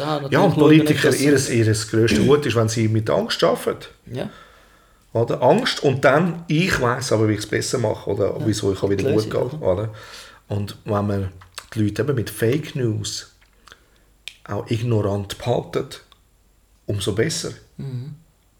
auch 0.00 0.30
ja, 0.30 0.40
und 0.40 0.54
Politiker, 0.54 1.08
dass- 1.08 1.20
ihres, 1.20 1.50
ihres 1.50 1.88
grösste 1.88 2.22
Gut 2.22 2.46
ist, 2.46 2.56
wenn 2.56 2.68
sie 2.68 2.88
mit 2.88 3.08
Angst 3.10 3.42
arbeiten. 3.42 3.86
Ja, 4.12 4.30
Oder? 5.12 5.42
Angst 5.42 5.82
und 5.82 6.04
dann, 6.04 6.44
ich 6.46 6.78
weiß 6.80 7.12
aber, 7.12 7.28
wie 7.28 7.32
ich 7.34 7.40
es 7.40 7.46
besser 7.46 7.78
mache 7.78 8.10
oder 8.10 8.36
wieso 8.44 8.72
ich 8.72 8.82
auch 8.82 8.90
wieder 8.90 9.10
gut 9.12 9.30
gehe. 9.30 9.40
Oder? 9.40 9.94
Und 10.48 10.76
wenn 10.84 11.06
man 11.06 11.32
die 11.74 11.82
Leute 11.82 12.02
eben 12.02 12.14
mit 12.14 12.30
Fake 12.30 12.76
News 12.76 13.32
auch 14.44 14.70
ignorant 14.70 15.38
behalten, 15.38 15.86
umso 16.86 17.12
besser. 17.12 17.50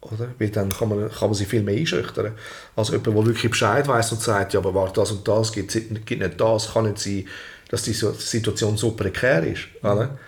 Oder? 0.01 0.29
Weil 0.39 0.51
dann 0.51 0.71
kann 0.71 0.89
man, 0.89 1.11
kann 1.11 1.29
man 1.29 1.35
sie 1.35 1.45
viel 1.45 1.63
mehr 1.63 1.77
einschüchtern. 1.77 2.33
Also 2.75 2.93
jemand, 2.93 3.07
der 3.17 3.27
wirklich 3.27 3.51
Bescheid 3.51 3.87
weiß 3.87 4.13
und 4.13 4.21
sagt, 4.21 4.55
ja, 4.55 4.61
aber 4.61 4.75
warte, 4.75 5.01
das 5.01 5.13
und 5.13 5.27
das 5.27 5.53
gibt, 5.53 5.73
gibt 5.73 6.11
nicht 6.23 6.41
das, 6.41 6.73
kann 6.73 6.85
nicht 6.85 6.99
sein, 6.99 7.27
dass 7.69 7.83
die 7.83 7.93
Situation 7.93 8.77
so 8.77 8.93
prekär 8.93 9.45
ist. 9.45 9.63
Oder? 9.83 10.19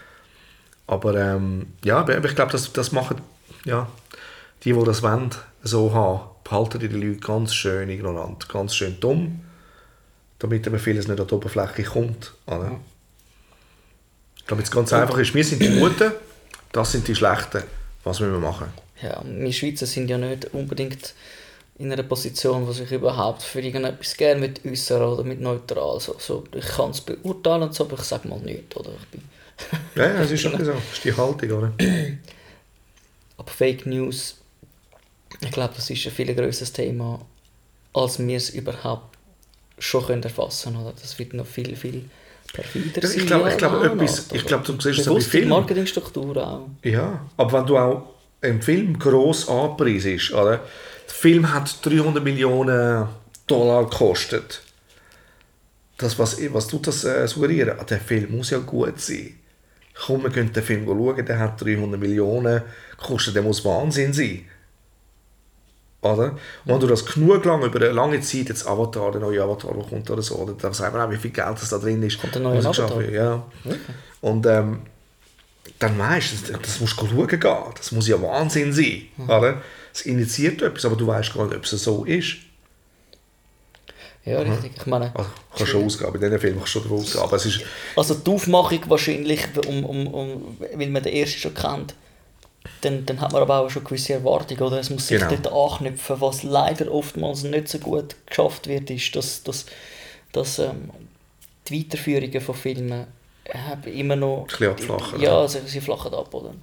Aber 0.88 1.14
ähm, 1.14 1.74
ja, 1.84 2.00
ich 2.08 2.34
glaube, 2.34 2.50
das, 2.50 2.72
das 2.72 2.90
machen 2.90 3.20
ja, 3.64 3.88
die, 4.64 4.72
die 4.72 4.84
das 4.84 5.02
wollen, 5.02 5.30
so 5.62 5.92
haben, 5.92 6.20
behalten 6.42 6.80
die 6.80 6.88
Leute 6.88 7.20
ganz 7.20 7.54
schön 7.54 7.88
ignorant, 7.90 8.48
ganz 8.48 8.74
schön 8.74 8.98
dumm, 8.98 9.44
damit 10.38 10.66
eben 10.66 10.78
vieles 10.78 11.06
nicht 11.06 11.20
an 11.20 11.26
die 11.26 11.34
Oberfläche 11.34 11.84
kommt. 11.84 12.32
Oder? 12.46 12.80
Ich 14.36 14.46
glaube, 14.46 14.62
jetzt 14.62 14.72
ganz 14.72 14.92
einfach 14.92 15.18
ist, 15.18 15.34
wir 15.34 15.44
sind 15.44 15.60
die 15.60 15.78
Guten, 15.78 16.12
das 16.72 16.92
sind 16.92 17.06
die 17.06 17.14
Schlechten. 17.14 17.62
Was 18.04 18.20
müssen 18.20 18.32
wir 18.32 18.40
machen? 18.40 18.68
Ja, 19.02 19.22
wir 19.24 19.52
Schweizer 19.52 19.86
sind 19.86 20.08
ja 20.08 20.16
nicht 20.16 20.52
unbedingt 20.54 21.14
in 21.78 21.92
einer 21.92 22.02
Position, 22.02 22.66
wo 22.66 22.72
sich 22.72 22.90
überhaupt 22.90 23.42
für 23.42 23.60
irgendetwas 23.60 24.16
gerne 24.16 24.40
mit 24.40 24.64
äußern 24.64 25.02
oder 25.02 25.22
mit 25.22 25.40
neutral. 25.40 26.00
So, 26.00 26.16
so, 26.18 26.44
ich 26.54 26.66
kann 26.66 26.90
es 26.90 27.02
beurteilen 27.02 27.72
so, 27.72 27.84
aber 27.84 27.98
ich 27.98 28.04
sage 28.04 28.26
mal 28.26 28.40
nichts. 28.40 28.74
Oder? 28.76 28.90
Ich 29.00 29.08
bin 29.08 29.22
Ja, 29.94 30.04
es 30.22 30.30
ist 30.30 30.40
schon 30.42 30.52
so. 30.64 30.72
Das 30.72 30.82
ist 30.92 31.04
die 31.04 31.12
Haltung, 31.16 31.50
oder? 31.50 31.72
Aber 33.36 33.50
Fake 33.50 33.86
News, 33.86 34.36
ich 35.40 35.50
glaube, 35.50 35.74
das 35.76 35.90
ist 35.90 36.06
ein 36.06 36.12
viel 36.12 36.34
größeres 36.34 36.72
Thema, 36.72 37.20
als 37.92 38.18
wir 38.18 38.36
es 38.36 38.50
überhaupt 38.50 39.16
schon 39.78 40.04
können 40.06 40.22
erfassen 40.22 40.74
können. 40.74 40.92
Das 41.00 41.18
wird 41.18 41.34
noch 41.34 41.46
viel, 41.46 41.76
viel 41.76 42.04
perfider 42.52 43.00
Das- 43.00 43.12
ich 43.14 43.18
sein. 43.20 43.26
glaube- 43.26 43.50
ich 43.50 43.56
glaube, 43.58 43.86
ja, 43.86 43.92
etwas- 43.92 44.26
ich 44.32 44.44
glaube, 44.46 44.64
du 44.64 44.80
siehst 44.80 45.00
es 45.00 45.06
bei 45.06 45.20
Filmen. 45.20 45.48
Marketingstruktur 45.50 46.36
auch. 46.36 46.68
Ja, 46.82 47.24
aber 47.36 47.58
wenn 47.60 47.66
du 47.66 47.76
auch 47.78 48.14
einen 48.40 48.62
Film 48.62 48.98
gross 48.98 49.48
anpreisst, 49.48 50.32
oder? 50.32 50.58
Der 50.58 51.14
Film 51.14 51.52
hat 51.52 51.84
300 51.84 52.22
Millionen 52.22 53.08
Dollar 53.46 53.84
gekostet. 53.88 54.62
Das, 55.96 56.18
was, 56.18 56.36
was 56.52 56.68
tut 56.68 56.86
das 56.86 57.04
äh, 57.04 57.26
suggerieren? 57.26 57.76
Ah, 57.78 57.84
Der 57.84 57.98
Film 58.00 58.36
muss 58.36 58.50
ja 58.50 58.58
gut 58.58 59.00
sein. 59.00 59.34
Komm, 60.06 60.22
wir 60.22 60.30
können 60.30 60.52
den 60.52 60.62
Film 60.62 60.86
schauen, 60.86 61.26
der 61.26 61.38
hat 61.38 61.60
300 61.60 62.00
Millionen 62.00 62.62
gekostet, 62.98 63.34
der 63.34 63.42
muss 63.42 63.64
Wahnsinn 63.64 64.12
sein. 64.12 64.44
Oder? 66.00 66.30
Und 66.30 66.38
wenn 66.64 66.80
du 66.80 66.86
das 66.86 67.04
genug 67.04 67.44
lang, 67.44 67.62
über 67.62 67.80
eine 67.80 67.90
lange 67.90 68.20
Zeit, 68.20 68.48
jetzt 68.48 68.66
Avatar, 68.66 69.10
der 69.10 69.20
neue 69.20 69.42
Avatar, 69.42 69.74
der 69.74 69.82
kommt 69.82 70.08
oder 70.10 70.22
so, 70.22 70.36
oder, 70.36 70.52
dann 70.52 70.72
sagen 70.72 70.94
wir 70.94 71.04
auch, 71.04 71.10
wie 71.10 71.16
viel 71.16 71.32
Geld 71.32 71.60
das 71.60 71.70
da 71.70 71.78
drin 71.78 72.02
ist. 72.04 72.20
Kommt 72.20 72.36
der 72.36 72.42
neue 72.42 72.60
Avatar? 72.60 73.02
Ja. 73.02 73.44
Und 74.20 74.46
ähm, 74.46 74.82
dann 75.80 75.98
weißt 75.98 76.48
du, 76.48 76.52
das, 76.52 76.62
das 76.62 76.80
musst 76.80 77.00
du 77.00 77.06
schauen 77.06 77.26
gehen. 77.26 77.56
Das 77.76 77.92
muss 77.92 78.06
ja 78.06 78.20
Wahnsinn 78.22 78.72
sein. 78.72 79.02
Mhm. 79.16 79.28
Oder? 79.28 79.62
Es 79.92 80.02
initiiert 80.02 80.62
etwas, 80.62 80.84
aber 80.84 80.94
du 80.94 81.06
weißt 81.08 81.34
gar 81.34 81.46
nicht, 81.46 81.56
ob 81.56 81.64
es 81.64 81.70
so 81.70 82.04
ist. 82.04 82.36
Ja, 84.28 84.40
richtig. 84.40 84.72
Ich 84.76 84.86
meine, 84.86 85.12
Also, 85.14 85.30
kannst 85.56 85.72
schon 85.72 85.84
ausgehen, 85.84 86.12
bei 86.12 86.18
diesen 86.18 86.38
Filmen 86.38 86.58
kannst 86.58 86.74
du 86.74 86.80
schon. 87.04 87.22
Aber 87.22 87.36
es 87.36 87.46
ist, 87.46 87.60
also 87.96 88.14
die 88.14 88.30
Aufmachung 88.30 88.80
wahrscheinlich, 88.88 89.40
um, 89.66 89.84
um, 89.84 90.06
um, 90.08 90.56
weil 90.74 90.88
man 90.88 91.02
den 91.02 91.14
ersten 91.14 91.38
schon 91.38 91.54
kennt, 91.54 91.94
dann, 92.82 93.06
dann 93.06 93.20
hat 93.20 93.32
man 93.32 93.42
aber 93.42 93.60
auch 93.60 93.70
schon 93.70 93.84
gewisse 93.84 94.14
Erwartungen. 94.14 94.60
Oder? 94.60 94.78
Es 94.80 94.90
muss 94.90 95.06
sich 95.08 95.18
Genau. 95.18 95.34
dort 95.42 95.72
anknüpfen. 95.72 96.20
Was 96.20 96.42
leider 96.42 96.92
oftmals 96.92 97.42
nicht 97.42 97.68
so 97.68 97.78
gut 97.78 98.14
geschafft 98.26 98.66
wird, 98.68 98.90
ist, 98.90 99.14
dass, 99.16 99.42
dass, 99.42 99.66
dass 100.32 100.58
ähm, 100.58 100.90
die 101.68 101.80
Weiterführungen 101.80 102.40
von 102.40 102.54
Filmen 102.54 103.06
äh, 103.44 103.90
immer 103.98 104.16
noch... 104.16 104.46
bisschen 104.48 104.70
abflachen, 104.70 105.20
Ja, 105.20 105.46
sie, 105.48 105.60
sie 105.66 105.80
flachen 105.80 106.12
ab. 106.14 106.32
Oder? 106.34 106.54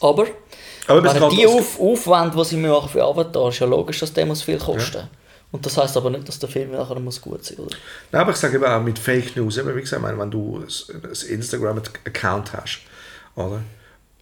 Aber, 0.00 0.26
aber 0.86 1.14
wenn 1.14 1.30
die 1.30 1.46
Auf 1.46 1.78
Aufwände, 1.78 2.36
die 2.36 2.44
sie 2.44 2.56
machen 2.56 2.88
für 2.88 3.04
Avatar, 3.04 3.50
ist 3.50 3.58
ja 3.58 3.66
logisch, 3.66 4.00
dass 4.00 4.12
der 4.12 4.26
muss 4.26 4.42
viel 4.42 4.58
kosten 4.58 5.08
Und 5.52 5.66
das 5.66 5.76
heisst 5.76 5.96
aber 5.96 6.10
nicht, 6.10 6.28
dass 6.28 6.38
der 6.38 6.48
Film 6.48 6.72
nachher 6.72 6.98
muss 7.00 7.20
gut 7.20 7.44
sein 7.44 7.58
muss. 7.58 7.72
Nein, 8.12 8.22
aber 8.22 8.30
ich 8.30 8.36
sage 8.36 8.56
eben 8.56 8.64
auch 8.64 8.82
mit 8.82 8.98
Fake 8.98 9.36
News, 9.36 9.58
eben, 9.58 9.74
wie 9.74 9.80
gesagt, 9.80 10.02
wenn 10.02 10.30
du 10.30 10.58
ein 10.58 11.28
Instagram-Account 11.28 12.52
hast, 12.52 12.80
oder? 13.34 13.62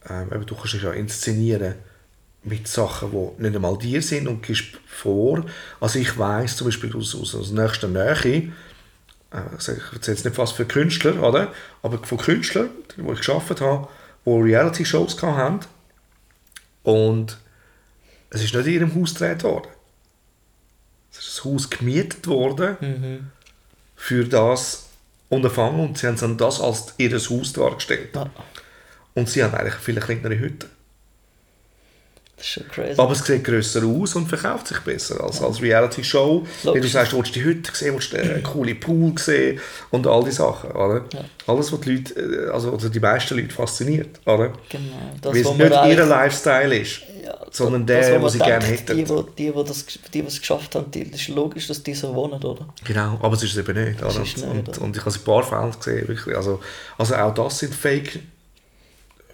Ähm, 0.08 0.46
du 0.46 0.54
kannst 0.54 0.74
dich 0.74 0.82
ja 0.82 0.92
inszenieren 0.92 1.74
mit 2.44 2.66
Sachen, 2.66 3.10
die 3.10 3.42
nicht 3.42 3.56
einmal 3.56 3.76
dir 3.76 4.00
sind 4.00 4.26
und 4.26 4.42
gibst 4.42 4.78
vor. 4.86 5.44
Also 5.80 5.98
ich 5.98 6.16
weiß 6.16 6.56
zum 6.56 6.68
Beispiel 6.68 6.94
aus, 6.96 7.14
aus, 7.14 7.34
aus 7.34 7.50
nächster 7.50 7.88
Nähe, 7.88 8.52
äh, 9.30 9.40
ich 9.58 9.68
erzähle 9.92 10.16
jetzt 10.16 10.24
nicht 10.24 10.38
was 10.38 10.52
für 10.52 10.64
Künstler, 10.64 11.22
oder? 11.22 11.52
aber 11.82 11.98
von 11.98 12.18
Künstlern, 12.18 12.70
die 12.96 13.12
ich 13.12 13.20
gearbeitet 13.20 13.60
habe, 13.60 13.88
die 14.24 14.30
Reality-Shows 14.30 15.20
hatten 15.22 15.60
und 16.82 17.38
es 18.30 18.44
ist 18.44 18.54
nicht 18.54 18.66
in 18.66 18.72
ihrem 18.72 18.94
Haus 18.94 19.14
gedreht 19.14 19.42
worden. 19.42 19.68
Ein 21.18 21.44
Haus 21.44 21.70
gemietet 21.70 22.26
worden 22.26 23.30
für 23.96 24.24
das 24.24 24.88
Unterfangen 25.28 25.80
und 25.80 25.98
sie 25.98 26.06
haben 26.06 26.16
dann 26.16 26.38
das 26.38 26.60
als 26.60 26.94
ihr 26.96 27.12
Haus 27.18 27.52
dargestellt. 27.52 28.14
Ja. 28.14 28.30
Und 29.14 29.28
sie 29.28 29.42
haben 29.42 29.54
eigentlich 29.54 29.74
eine 29.74 29.82
viel 29.82 30.00
kleinere 30.00 30.38
Hütte. 30.38 30.68
Das 32.38 32.46
ist 32.46 32.52
schon 32.52 32.68
crazy. 32.68 33.00
Aber 33.00 33.12
es 33.12 33.24
sieht 33.24 33.42
grösser 33.42 33.84
aus 33.84 34.14
und 34.14 34.28
verkauft 34.28 34.68
sich 34.68 34.78
besser 34.78 35.22
als, 35.24 35.42
als 35.42 35.60
Reality-Show. 35.60 36.46
Wenn 36.62 36.80
du 36.80 36.86
sagst, 36.86 37.12
du 37.12 37.16
willst 37.16 37.34
die 37.34 37.42
Hütte 37.42 37.72
sehen, 37.74 37.94
willst 37.94 38.12
du 38.12 38.16
einen 38.16 38.42
coolen 38.44 38.78
Pool 38.78 39.18
sehen 39.18 39.58
und 39.90 40.06
all 40.06 40.22
die 40.22 40.30
Sachen. 40.30 40.70
Oder? 40.70 41.04
Alles, 41.48 41.72
was 41.72 41.80
die 41.80 41.96
Leute, 41.96 42.14
äh, 42.14 42.50
also, 42.50 42.72
also 42.72 42.88
die 42.88 43.00
meisten 43.00 43.36
Leute 43.36 43.52
fasziniert. 43.52 44.20
Oder? 44.24 44.52
Genau. 44.68 44.82
Das, 45.20 45.34
Weil 45.34 45.40
es 45.40 45.46
wo 45.46 45.54
nicht 45.54 45.98
ihr 45.98 46.06
Lifestyle 46.06 46.78
ist, 46.78 47.00
Ja, 47.24 47.38
sondern 47.50 47.84
das, 47.86 48.06
der, 48.06 48.20
wo 48.22 48.26
den 48.26 48.32
sie 48.32 48.38
gerne 48.38 48.64
hätten. 48.64 48.96
Die, 48.96 49.04
die, 49.04 49.24
die, 49.36 49.52
die, 49.52 49.64
das, 49.64 49.86
die, 49.86 50.22
die 50.22 50.28
es 50.28 50.38
geschafft 50.38 50.76
haben, 50.76 50.90
die, 50.92 51.10
das 51.10 51.20
ist 51.20 51.28
logisch, 51.28 51.66
dass 51.66 51.82
die 51.82 51.94
so 51.94 52.14
wohnen, 52.14 52.40
oder? 52.40 52.68
Genau, 52.84 53.18
aber 53.20 53.34
es 53.34 53.42
ist 53.42 53.56
es 53.56 53.58
eben 53.58 53.84
nicht. 53.84 54.00
Oder? 54.00 54.20
nicht, 54.20 54.38
und, 54.38 54.68
oder? 54.68 54.80
und 54.82 54.96
ich 54.96 55.04
habe 55.04 55.12
ein 55.12 55.24
paar 55.24 55.42
Fälle 55.42 55.72
gesehen, 55.76 56.06
wirklich. 56.06 56.36
Also, 56.36 56.60
also 56.98 57.16
auch 57.16 57.34
das 57.34 57.58
sind 57.58 57.74
Fake, 57.74 58.20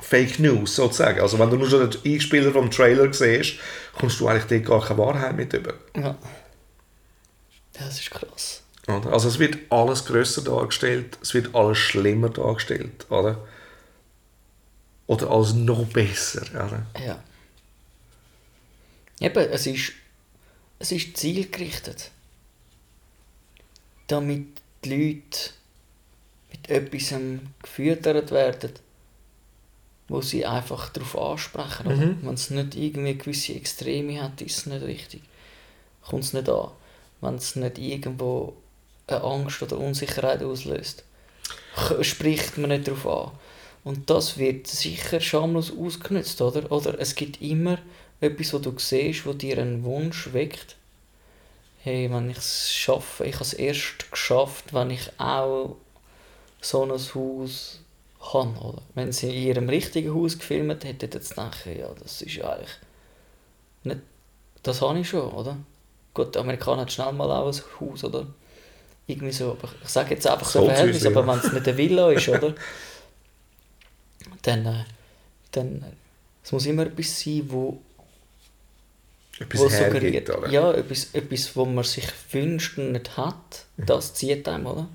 Fake 0.01 0.41
News, 0.41 0.75
sozusagen. 0.77 1.21
Also 1.21 1.39
wenn 1.39 1.51
du 1.51 1.57
nur 1.57 1.71
schon 1.71 1.89
den 1.89 2.15
Einspieler 2.15 2.53
vom 2.53 2.71
Trailer 2.71 3.13
siehst, 3.13 3.59
kommst 3.97 4.19
du 4.21 4.29
eigentlich 4.29 4.65
dort 4.65 4.65
gar 4.65 4.89
keine 4.89 4.99
Wahrheit 4.99 5.37
mit 5.37 5.53
über. 5.53 5.75
Ja. 5.97 6.17
Das 7.73 8.01
ist 8.01 8.11
krass. 8.11 8.63
Oder? 8.89 9.13
Also 9.13 9.29
es 9.29 9.39
wird 9.39 9.59
alles 9.71 10.05
grösser 10.05 10.43
dargestellt, 10.43 11.19
es 11.23 11.33
wird 11.35 11.55
alles 11.55 11.79
schlimmer 11.79 12.29
dargestellt, 12.29 13.07
oder? 13.11 13.47
Oder 15.07 15.31
alles 15.31 15.55
noch 15.55 15.87
besser, 15.87 16.43
oder? 16.53 16.87
Ja. 17.05 17.23
Eben, 19.21 19.49
es 19.51 19.67
ist, 19.67 19.93
es 20.79 20.93
ist 20.93 21.17
zielgerichtet. 21.17 22.11
Damit 24.07 24.47
die 24.85 24.91
Leute 24.91 25.51
mit 26.51 26.69
etwas 26.69 27.15
gefüttert 27.63 28.31
werden, 28.33 28.73
wo 30.09 30.21
sie 30.21 30.45
einfach 30.45 30.91
darauf 30.91 31.17
ansprechen. 31.19 31.87
oder? 31.87 32.15
Wenn 32.23 32.35
es 32.35 32.51
nicht 32.51 32.77
irgendwie 32.77 33.17
gewisse 33.17 33.55
Extreme 33.55 34.23
hat, 34.23 34.41
ist 34.43 34.59
es 34.59 34.67
nicht 34.67 34.85
richtig. 34.85 35.23
Kommt 36.03 36.25
es 36.25 36.33
nicht 36.33 36.49
an. 36.49 36.69
Wenn 37.21 37.37
es 37.37 37.57
nicht 37.57 37.79
irgendwo 37.79 38.55
eine 39.07 39.23
Angst 39.23 39.63
oder 39.63 39.79
Unsicherheit 39.79 40.43
auslöst, 40.43 41.05
spricht 42.03 42.59
man 42.59 42.71
nicht 42.71 42.89
darauf 42.89 43.07
an. 43.07 43.33
Und 43.85 44.09
das 44.09 44.39
wird 44.39 44.67
sicher 44.67 45.21
schamlos 45.21 45.73
ausgenutzt, 45.77 46.41
oder? 46.41 46.71
Oder 46.73 46.99
es 46.99 47.15
gibt 47.15 47.43
immer 47.43 47.79
etwas, 48.21 48.53
wo 48.53 48.59
du 48.59 48.75
siehst, 48.79 49.27
wo 49.27 49.33
dir 49.33 49.59
einen 49.59 49.85
Wunsch 49.85 50.33
weckt. 50.33 50.77
Hey, 51.83 52.11
wenn 52.11 52.31
ich 52.31 52.39
es 52.39 52.73
schaffe, 52.73 53.27
ich 53.27 53.35
habe 53.35 53.45
es 53.45 53.53
erst 53.53 54.11
geschafft, 54.11 54.73
wenn 54.73 54.91
ich 54.91 55.11
auch 55.19 55.77
so 56.63 56.83
ein 56.85 56.93
Haus 56.93 57.81
habe, 58.33 58.59
oder? 58.61 58.83
Wenn 58.95 59.13
sie 59.13 59.29
in 59.29 59.43
ihrem 59.49 59.69
richtigen 59.69 60.15
Haus 60.15 60.39
gefilmt 60.39 60.85
hätten, 60.85 61.11
jetzt 61.13 61.37
denken, 61.37 61.79
ja, 61.79 61.89
das 62.03 62.23
ist 62.23 62.35
ja 62.35 62.51
eigentlich 62.51 62.79
nicht, 63.85 64.01
das 64.63 64.81
habe 64.81 64.99
ich 64.99 65.09
schon, 65.09 65.31
oder? 65.31 65.57
Gut, 66.15 66.35
der 66.35 66.43
Amerikaner 66.43 66.83
hat 66.83 66.93
schnell 66.93 67.13
mal 67.13 67.31
auch 67.31 67.47
ein 67.47 67.63
Haus, 67.81 68.05
oder? 68.05 68.27
Irgendwie 69.07 69.33
so, 69.33 69.53
aber 69.53 69.69
ich 69.83 69.89
sage 69.89 70.15
jetzt 70.15 70.27
einfach 70.27 70.47
so 70.47 70.61
So 70.61 70.67
Verhältnis, 70.67 71.05
aber 71.05 71.27
wenn 71.27 71.39
es 71.39 71.53
nicht 71.53 71.69
eine 71.69 71.77
Villa 71.77 72.11
ist, 72.11 72.29
oder? 72.29 72.55
Dann, 74.43 74.67
äh, 74.67 74.85
dann, 75.53 75.83
äh, 75.83 75.93
es 76.43 76.53
muss 76.53 76.67
immer 76.67 76.87
etwas 76.87 77.21
sein, 77.21 77.45
wo 77.49 77.83
Etwas 79.39 79.61
wo 79.61 79.69
suggeriert, 79.69 80.31
oder? 80.31 80.49
ja, 80.49 80.73
etwas, 80.73 81.09
etwas, 81.13 81.55
wo 81.57 81.65
man 81.67 81.85
sich 81.85 82.07
wünscht 82.31 82.79
und 82.79 82.93
nicht 82.93 83.17
hat, 83.17 83.67
das 83.77 84.15
zieht 84.15 84.49
einem, 84.49 84.67
oder? 84.67 84.89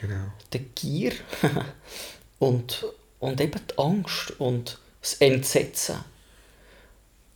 Genau. 0.00 0.32
Der 0.52 0.60
Gier 0.74 1.12
und, 2.42 2.84
und 3.20 3.40
eben 3.40 3.60
die 3.70 3.78
Angst 3.78 4.32
und 4.38 4.78
das 5.00 5.14
Entsetzen. 5.14 5.96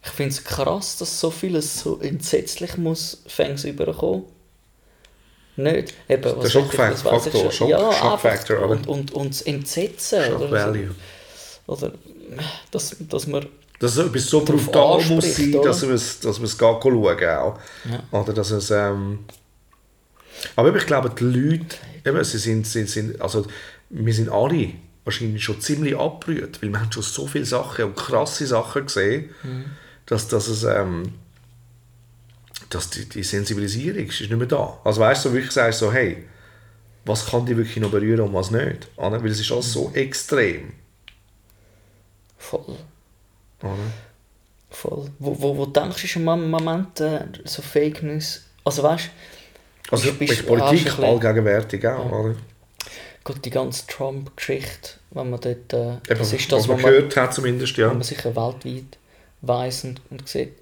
ich 0.05 0.11
finde 0.11 0.33
es 0.33 0.45
krass, 0.45 0.97
dass 0.99 1.21
so 1.21 1.31
vieles 1.31 1.81
so 1.81 1.99
entsetzlich 2.01 2.77
muss 2.77 3.23
fängs 3.27 3.65
überkommen. 3.65 4.25
Nicht. 5.57 5.95
Eben, 6.09 6.23
Der 6.23 6.37
was 6.37 6.53
Schockfaktor, 6.53 6.89
wirklich- 6.89 7.05
was 7.05 7.27
weiß 7.27 7.35
ich 7.35 7.41
schon. 7.41 7.51
Schock- 7.53 7.69
ja, 7.71 7.93
Schockfaktor, 7.93 8.69
und, 8.69 8.87
und, 8.89 9.13
und 9.13 9.31
das 9.31 9.43
Entsetzen. 9.43 10.25
Shock 10.25 10.41
oder, 10.41 10.51
Value. 10.51 10.95
So, 11.67 11.73
oder 11.73 11.93
dass, 12.71 12.97
dass 13.09 13.27
man 13.27 13.47
Dass 13.79 13.97
es 13.97 14.07
etwas 14.07 14.27
so 14.27 14.45
brutal 14.45 15.03
muss 15.05 15.37
sein, 15.37 15.55
oder? 15.55 15.69
dass 15.69 15.83
man 15.83 15.93
es, 15.93 16.21
dass 16.21 16.39
man 16.39 16.45
es 16.47 16.59
gar 16.59 16.81
schauen 16.83 17.25
auch. 17.25 17.59
Oder 18.13 18.33
dass 18.35 18.51
es, 18.51 18.71
ähm, 18.71 19.21
aber 20.57 20.75
ich 20.77 20.85
glaube, 20.87 21.11
die 21.11 21.25
Leute, 21.25 21.77
eben, 22.05 22.23
sie 22.25 22.39
sind, 22.39 22.67
sind, 22.67 22.91
sind, 22.91 23.21
also 23.23 23.47
wir 23.89 24.13
sind 24.13 24.29
alle 24.29 24.73
wahrscheinlich 25.07 25.43
schon 25.43 25.61
ziemlich 25.61 25.97
abgerührt, 25.97 26.61
weil 26.63 26.71
wir 26.71 26.81
haben 26.81 26.93
schon 26.93 27.03
so 27.03 27.27
viele 27.27 27.47
Sachen 27.47 27.87
und 27.87 27.97
krasse 27.97 28.47
Sachen 28.47 28.85
gesehen, 28.87 29.31
dass, 30.05 30.29
dass 30.29 30.49
es, 30.49 30.65
ähm, 30.65 31.15
dass 32.69 32.91
die, 32.91 33.09
die 33.09 33.23
Sensibilisierung 33.23 34.07
ist 34.07 34.21
nicht 34.21 34.31
mehr 34.37 34.47
da. 34.47 34.79
Also 34.85 35.01
weißt 35.01 35.25
du, 35.25 35.29
so 35.31 35.35
wirklich 35.35 35.53
sagst 35.53 35.79
so, 35.79 35.91
hey, 35.93 36.25
was 37.05 37.25
kann 37.31 37.47
dich 37.47 37.57
wirklich 37.57 37.77
noch 37.79 37.91
berühren 37.91 38.21
und 38.21 38.35
was 38.35 38.51
nicht? 38.51 38.89
Oder? 38.97 39.23
Weil 39.23 39.31
es 39.31 39.41
ist 39.41 39.51
alles 39.53 39.73
so 39.73 39.91
extrem. 39.95 40.73
voll. 42.37 42.77
Oder? 43.63 43.77
voll. 44.71 45.11
Wo, 45.19 45.41
wo, 45.41 45.57
wo 45.57 45.67
denkst 45.67 46.01
du, 46.03 46.07
ist 46.07 46.17
im 46.17 46.25
Moment 46.25 47.01
äh, 47.01 47.21
so 47.45 47.63
Fake 47.63 48.03
News? 48.03 48.45
Also 48.65 48.83
weißt 48.83 49.09
Also 49.91 50.13
Bist- 50.15 50.41
du 50.41 50.55
auch 50.55 50.59
Politik 50.69 50.91
schon 50.93 51.05
allgegenwärtig 51.05 51.87
auch, 51.87 52.11
oder? 52.11 52.35
Gut, 53.27 53.45
die 53.45 53.51
ganze 53.51 53.87
Trump-Geschichte, 53.89 54.91
wenn 55.11 55.31
man 55.31 55.41
dort, 55.41 55.73
äh, 55.73 55.95
Eben, 55.95 56.19
das 56.19 56.33
ist 56.33 56.53
das, 56.53 56.61
was 56.61 56.69
man 56.69 56.81
man, 56.81 56.93
gehört 56.93 57.17
hat 57.17 57.35
zumindest, 57.35 57.77
ja. 57.77 57.89
was 57.89 57.95
man 57.95 58.03
sicher 58.05 58.37
weltweit 58.37 58.99
weiss 59.41 59.83
und, 59.83 60.01
und 60.11 60.29
sieht, 60.29 60.53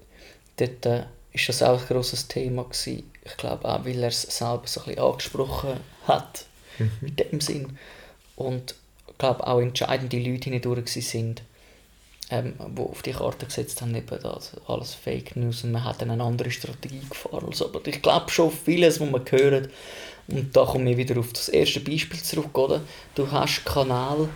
dort 0.57 0.83
äh, 0.87 1.03
ist 1.31 1.47
das 1.47 1.61
auch 1.61 1.79
ein 1.79 1.87
grosses 1.87 2.27
Thema 2.27 2.63
gewesen. 2.63 3.03
Ich 3.23 3.37
glaube 3.37 3.65
auch, 3.67 3.85
weil 3.85 4.01
er 4.01 4.09
es 4.09 4.23
selber 4.23 4.63
so 4.65 4.81
ein 4.81 4.87
bisschen 4.87 5.03
angesprochen 5.03 5.79
hat, 6.07 6.45
Mhm. 6.77 6.91
in 7.07 7.15
dem 7.15 7.41
Sinn. 7.41 7.77
Und 8.35 8.75
ich 9.07 9.17
glaube 9.17 9.45
auch 9.47 9.61
entscheidende 9.61 10.19
Leute 10.19 10.49
hindurch 10.49 10.91
sind, 10.91 11.41
ähm, 12.29 12.53
die 12.75 12.81
auf 12.81 13.01
die 13.01 13.11
Karte 13.11 13.45
gesetzt 13.45 13.81
haben, 13.81 13.95
eben 13.95 14.19
das, 14.21 14.51
alles 14.67 14.93
Fake 14.93 15.35
News 15.35 15.63
und 15.63 15.71
man 15.71 15.83
hat 15.83 16.01
dann 16.01 16.11
eine 16.11 16.23
andere 16.23 16.51
Strategie 16.51 17.01
gefahren. 17.07 17.45
Also, 17.47 17.65
aber 17.65 17.85
ich 17.85 18.01
glaube 18.01 18.31
schon 18.31 18.51
vieles, 18.51 18.99
was 18.99 19.09
man 19.09 19.23
hört, 19.29 19.69
und 20.27 20.55
da 20.55 20.65
komme 20.65 20.91
ich 20.91 20.97
wieder 20.97 21.19
auf 21.19 21.33
das 21.33 21.49
erste 21.49 21.79
Beispiel 21.81 22.21
zurück, 22.21 22.57
oder? 22.57 22.81
Du 23.13 23.31
hast 23.31 23.63
Kanäle, 23.63 24.29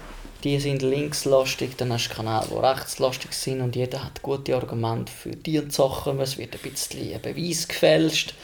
die 0.43 0.59
sind 0.59 0.83
linkslastig, 0.83 1.75
dann 1.77 1.91
hast 1.91 2.09
du 2.09 2.13
Kanäle, 2.13 2.45
die 2.49 2.55
rechtslastig 2.55 3.33
sind 3.33 3.61
und 3.61 3.75
jeder 3.75 4.03
hat 4.03 4.21
gute 4.21 4.55
Argumente 4.55 5.11
für 5.11 5.31
die 5.31 5.61
Sachen. 5.69 6.19
Es 6.19 6.37
wird 6.37 6.53
ein 6.53 6.71
bisschen 6.71 7.13
ein 7.13 7.21
Beweis 7.21 7.67
gefälscht, 7.67 8.35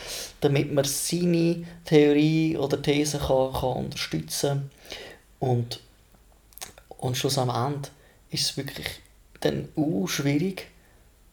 damit 0.42 0.74
man 0.74 0.86
seine 0.86 1.66
Theorie 1.86 2.58
oder 2.58 2.82
These 2.82 3.20
kann, 3.20 3.54
kann 3.54 3.86
unterstützen 3.86 4.72
und 5.40 5.80
und 6.98 7.18
schlussendlich 7.18 7.92
ist 8.32 8.50
es 8.50 8.58
wirklich 8.58 8.88
dann 9.42 9.70
auch 9.75 10.08
schwierig, 10.08 10.68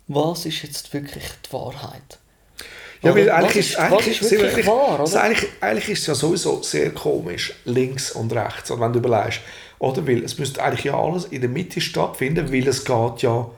was 0.08 0.46
ist 0.46 0.62
jetzt 0.62 0.92
wirklich 0.92 1.24
die 1.46 1.52
Wahrheit? 1.52 2.18
Ja, 3.02 3.14
weil 3.16 3.30
eigentlich 3.30 3.56
ist, 3.56 3.70
ist, 3.70 3.76
eigentlich, 3.78 3.98
was 3.98 4.06
ist 4.22 4.28
sind 4.28 4.30
wir 4.30 4.38
wirklich 4.48 4.66
wirklich- 4.66 4.88
wahr, 4.88 5.00
oder? 5.00 5.22
eigentlich, 5.22 5.48
eigentlich 5.60 5.88
ist 5.88 6.00
es 6.02 6.06
ja 6.06 6.14
sowieso 6.14 6.62
sehr 6.62 6.90
komisch, 6.90 7.52
links 7.64 8.12
und 8.12 8.32
rechts, 8.32 8.70
oder 8.70 8.80
wenn 8.82 8.92
du 8.92 9.00
überlegst. 9.00 9.40
Oder? 9.80 10.06
Weil 10.06 10.22
es 10.24 10.38
müsste 10.38 10.62
eigentlich 10.62 10.84
ja 10.84 10.96
alles 10.96 11.24
in 11.24 11.40
der 11.40 11.50
Mitte 11.50 11.80
stattfinden, 11.80 12.52
weil 12.52 12.68
es 12.68 12.84
geht 12.84 13.22
ja 13.22 13.50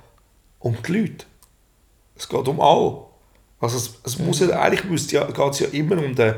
um 0.60 0.76
die 0.86 0.92
Leute. 0.92 1.26
Es 2.16 2.26
geht 2.28 2.48
um 2.48 2.60
alle. 2.60 2.96
Also 3.60 3.76
es, 3.76 3.90
es 4.04 4.18
muss 4.18 4.40
Mhm. 4.40 4.48
ja, 4.50 4.60
eigentlich 4.60 4.84
müsste 4.84 5.16
ja, 5.16 5.24
geht 5.30 5.52
es 5.52 5.58
ja 5.60 5.66
immer 5.72 5.98
um 5.98 6.14
den 6.14 6.34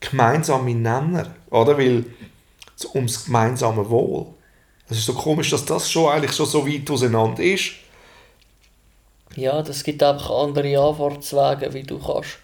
gemeinsamen 0.00 0.82
Nenner, 0.82 1.32
oder? 1.50 1.78
Weil 1.78 2.04
ums 2.94 3.26
gemeinsame 3.26 3.88
Wohl. 3.90 4.26
Es 4.90 4.98
ist 4.98 5.06
so 5.06 5.14
komisch, 5.14 5.50
dass 5.50 5.64
das 5.64 5.90
schon 5.90 6.10
eigentlich 6.10 6.34
schon 6.34 6.46
so 6.46 6.66
weit 6.66 6.90
auseinander 6.90 7.42
ist. 7.42 7.72
Ja, 9.36 9.62
das 9.62 9.84
gibt 9.84 10.02
einfach 10.02 10.30
andere 10.30 10.76
Anfahrtswege, 10.78 11.72
wie 11.72 11.84
du 11.84 12.00
kannst, 12.00 12.38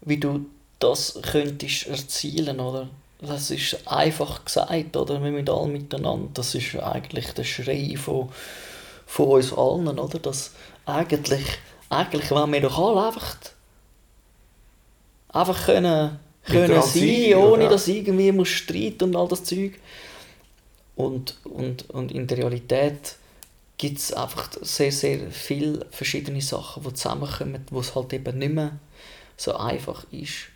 wie 0.00 0.16
du 0.16 0.46
das 0.80 1.20
könntest 1.30 1.86
erzielen, 1.86 2.58
oder? 2.58 2.88
Das 3.20 3.50
ist 3.50 3.86
einfach 3.86 4.44
gesagt, 4.44 4.96
oder? 4.96 5.22
Wir 5.22 5.30
mit 5.30 5.48
alle 5.48 5.68
miteinander. 5.68 6.30
Das 6.34 6.54
ist 6.54 6.74
eigentlich 6.76 7.32
der 7.32 7.44
Schrei 7.44 7.94
von, 7.96 8.30
von 9.06 9.26
uns 9.26 9.52
allen, 9.52 9.98
oder? 9.98 10.18
Dass 10.18 10.52
eigentlich, 10.86 11.44
eigentlich 11.90 12.30
wollen 12.30 12.52
wir 12.52 12.62
doch 12.62 12.78
alle 12.78 13.06
einfach, 13.06 13.36
einfach 15.28 15.66
können, 15.66 16.18
können 16.44 16.82
sein, 16.82 16.92
sein, 16.92 17.34
ohne 17.34 17.64
ja. 17.64 17.70
dass 17.70 17.86
irgendwie 17.86 18.32
muss 18.32 18.48
Streit 18.48 19.02
und 19.02 19.14
all 19.14 19.28
das 19.28 19.44
Zeug. 19.44 19.78
Und, 20.96 21.36
und, 21.44 21.88
und 21.90 22.12
in 22.12 22.26
der 22.26 22.38
Realität 22.38 23.16
gibt 23.78 23.98
es 23.98 24.12
einfach 24.12 24.50
sehr, 24.60 24.92
sehr 24.92 25.30
viele 25.30 25.86
verschiedene 25.90 26.42
Sachen, 26.42 26.82
die 26.82 26.92
zusammenkommen, 26.92 27.64
wo 27.70 27.80
es 27.80 27.94
halt 27.94 28.12
eben 28.12 28.38
nicht 28.38 28.52
mehr 28.52 28.72
so 29.36 29.54
einfach 29.56 30.04
ist. 30.10 30.48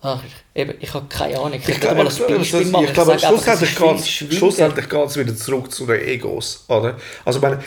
Ach, 0.00 0.22
ich, 0.24 0.60
eben, 0.60 0.74
ich 0.80 0.92
habe 0.94 1.06
keine 1.08 1.38
Ahnung. 1.38 1.54
Ich, 1.62 1.68
Ich 1.68 1.80
kann 1.80 1.96
mal 1.96 2.02
ein 2.02 2.06
das- 2.06 2.18
Beispiel 2.26 2.66
machen. 2.66 2.84
ich 2.86 2.92
glaube 2.94 3.18
schlussendlich 3.18 3.76
geht's- 3.76 4.08
schlussendlich 4.08 4.88
geht 4.88 5.06
es 5.08 5.16
wieder 5.16 5.36
zurück 5.36 5.70
zu 5.72 5.86
den 5.86 6.00
Egos. 6.00 6.64
Oder? 6.68 6.98
Also 7.24 7.40
wenn, 7.42 7.58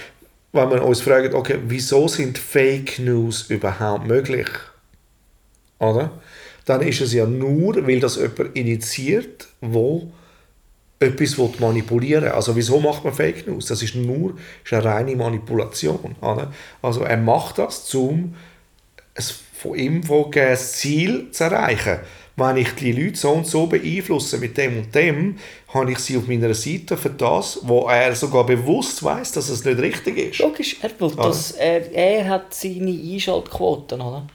wenn 0.53 0.69
wir 0.71 0.83
uns 0.83 1.01
fragen, 1.01 1.33
okay, 1.35 1.59
wieso 1.67 2.07
sind 2.07 2.37
Fake 2.37 2.99
News 2.99 3.43
überhaupt 3.49 4.07
möglich? 4.07 4.47
Oder? 5.79 6.11
Dann 6.65 6.81
ist 6.81 7.01
es 7.01 7.13
ja 7.13 7.25
nur, 7.25 7.75
weil 7.87 7.99
das 7.99 8.17
jemand 8.17 8.55
initiiert, 8.55 9.47
wo 9.61 10.11
etwas 10.99 11.37
will 11.37 11.51
manipulieren. 11.59 12.31
Also 12.31 12.55
wieso 12.55 12.79
macht 12.79 13.03
man 13.03 13.13
Fake 13.13 13.47
News? 13.47 13.67
Das 13.67 13.81
ist 13.81 13.95
nur 13.95 14.35
ist 14.63 14.73
eine 14.73 14.85
reine 14.85 15.15
Manipulation. 15.15 16.15
Oder? 16.21 16.51
Also 16.81 17.01
er 17.01 17.17
macht 17.17 17.59
das, 17.59 17.93
um 17.93 18.35
ein 19.15 19.23
von 19.57 19.75
ihm 19.75 20.03
vorgegebenes 20.03 20.73
Ziel 20.73 21.31
zu 21.31 21.45
erreichen. 21.45 21.99
Wenn 22.35 22.57
ich 22.57 22.75
die 22.75 22.91
Leute 22.91 23.17
so 23.17 23.31
und 23.31 23.47
so 23.47 23.65
beeinflusse 23.65 24.37
mit 24.37 24.55
dem 24.57 24.77
und 24.77 24.93
dem, 24.93 25.37
habe 25.73 25.91
ich 25.91 25.97
sie 25.97 26.17
auf 26.17 26.27
meiner 26.27 26.53
Seite 26.53 26.95
für 26.95 27.09
das, 27.09 27.59
wo 27.63 27.87
er 27.87 28.15
sogar 28.15 28.45
bewusst 28.45 29.01
weiß, 29.01 29.31
dass 29.31 29.49
es 29.49 29.65
nicht 29.65 29.79
richtig 29.79 30.17
ist. 30.17 30.39
Logisch, 30.39 30.77
er, 30.81 30.91
will 30.99 31.15
das, 31.15 31.51
er, 31.53 31.91
er 31.91 32.29
hat 32.29 32.53
seine 32.53 32.91
Einschaltquoten, 32.91 34.01
oder? 34.01 34.27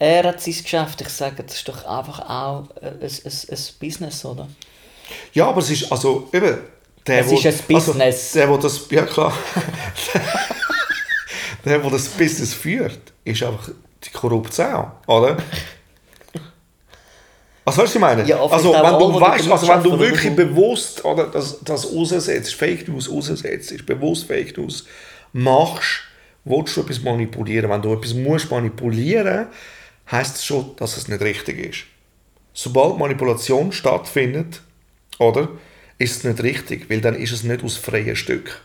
Er 0.00 0.24
hat 0.24 0.40
sein 0.40 0.54
Geschäft. 0.60 1.00
Ich 1.00 1.08
sage, 1.08 1.44
das 1.44 1.54
ist 1.54 1.68
doch 1.68 1.84
einfach 1.84 2.18
auch 2.28 2.68
ein, 2.82 3.00
ein, 3.00 3.10
ein 3.12 3.58
Business, 3.78 4.24
oder? 4.24 4.48
Ja, 5.32 5.48
aber 5.48 5.60
es 5.60 5.70
ist 5.70 5.90
also 5.90 6.28
eben 6.32 6.58
der, 7.06 7.20
Es 7.20 7.28
wo- 7.30 7.36
ist 7.38 7.46
ein 7.46 7.74
also, 7.76 7.92
Business. 7.92 8.32
der, 8.32 8.48
wo 8.48 8.56
das 8.56 8.86
ja 8.90 9.02
klar, 9.06 9.32
der, 11.64 11.82
wo 11.84 11.90
das 11.90 12.08
Business 12.08 12.54
führt, 12.54 12.98
ist 13.24 13.42
einfach 13.42 13.68
die 14.04 14.10
Korruption, 14.10 14.90
oder? 15.06 15.36
Also 17.64 17.82
weißt 17.82 17.94
du, 17.94 17.98
ich 17.98 18.00
meine? 18.00 18.24
Ja, 18.26 18.40
also 18.42 18.74
auch 18.74 18.82
wenn 18.82 18.94
alle, 18.94 19.12
du 19.12 19.20
weißt, 19.20 19.50
also 19.50 19.68
wenn 19.68 19.82
du 19.82 19.98
wirklich 19.98 20.32
oder? 20.32 20.44
bewusst 20.46 21.04
oder 21.04 21.26
das, 21.26 21.58
das 21.62 21.84
aussetzt, 21.86 22.54
Fake 22.54 22.88
News 22.88 23.10
aussetzt, 23.10 23.72
ist 23.72 23.84
bewusst 23.84 24.26
Fake 24.26 24.56
News 24.56 24.86
machst, 25.34 26.00
willst 26.44 26.76
du 26.76 26.80
etwas 26.80 27.02
manipulieren. 27.02 27.70
Wenn 27.70 27.82
du 27.82 27.92
etwas 27.92 28.14
musst 28.14 28.50
manipulieren, 28.50 29.48
heißt 30.10 30.36
es 30.36 30.44
schon, 30.46 30.74
dass 30.76 30.96
es 30.96 31.08
nicht 31.08 31.20
richtig 31.20 31.58
ist. 31.58 31.78
Sobald 32.54 32.96
Manipulation 32.98 33.70
stattfindet, 33.70 34.62
oder, 35.18 35.48
ist 35.98 36.16
es 36.18 36.24
nicht 36.24 36.42
richtig, 36.42 36.88
weil 36.90 37.00
dann 37.00 37.14
ist 37.14 37.32
es 37.32 37.42
nicht 37.42 37.62
aus 37.64 37.76
freien 37.76 38.16
Stück. 38.16 38.60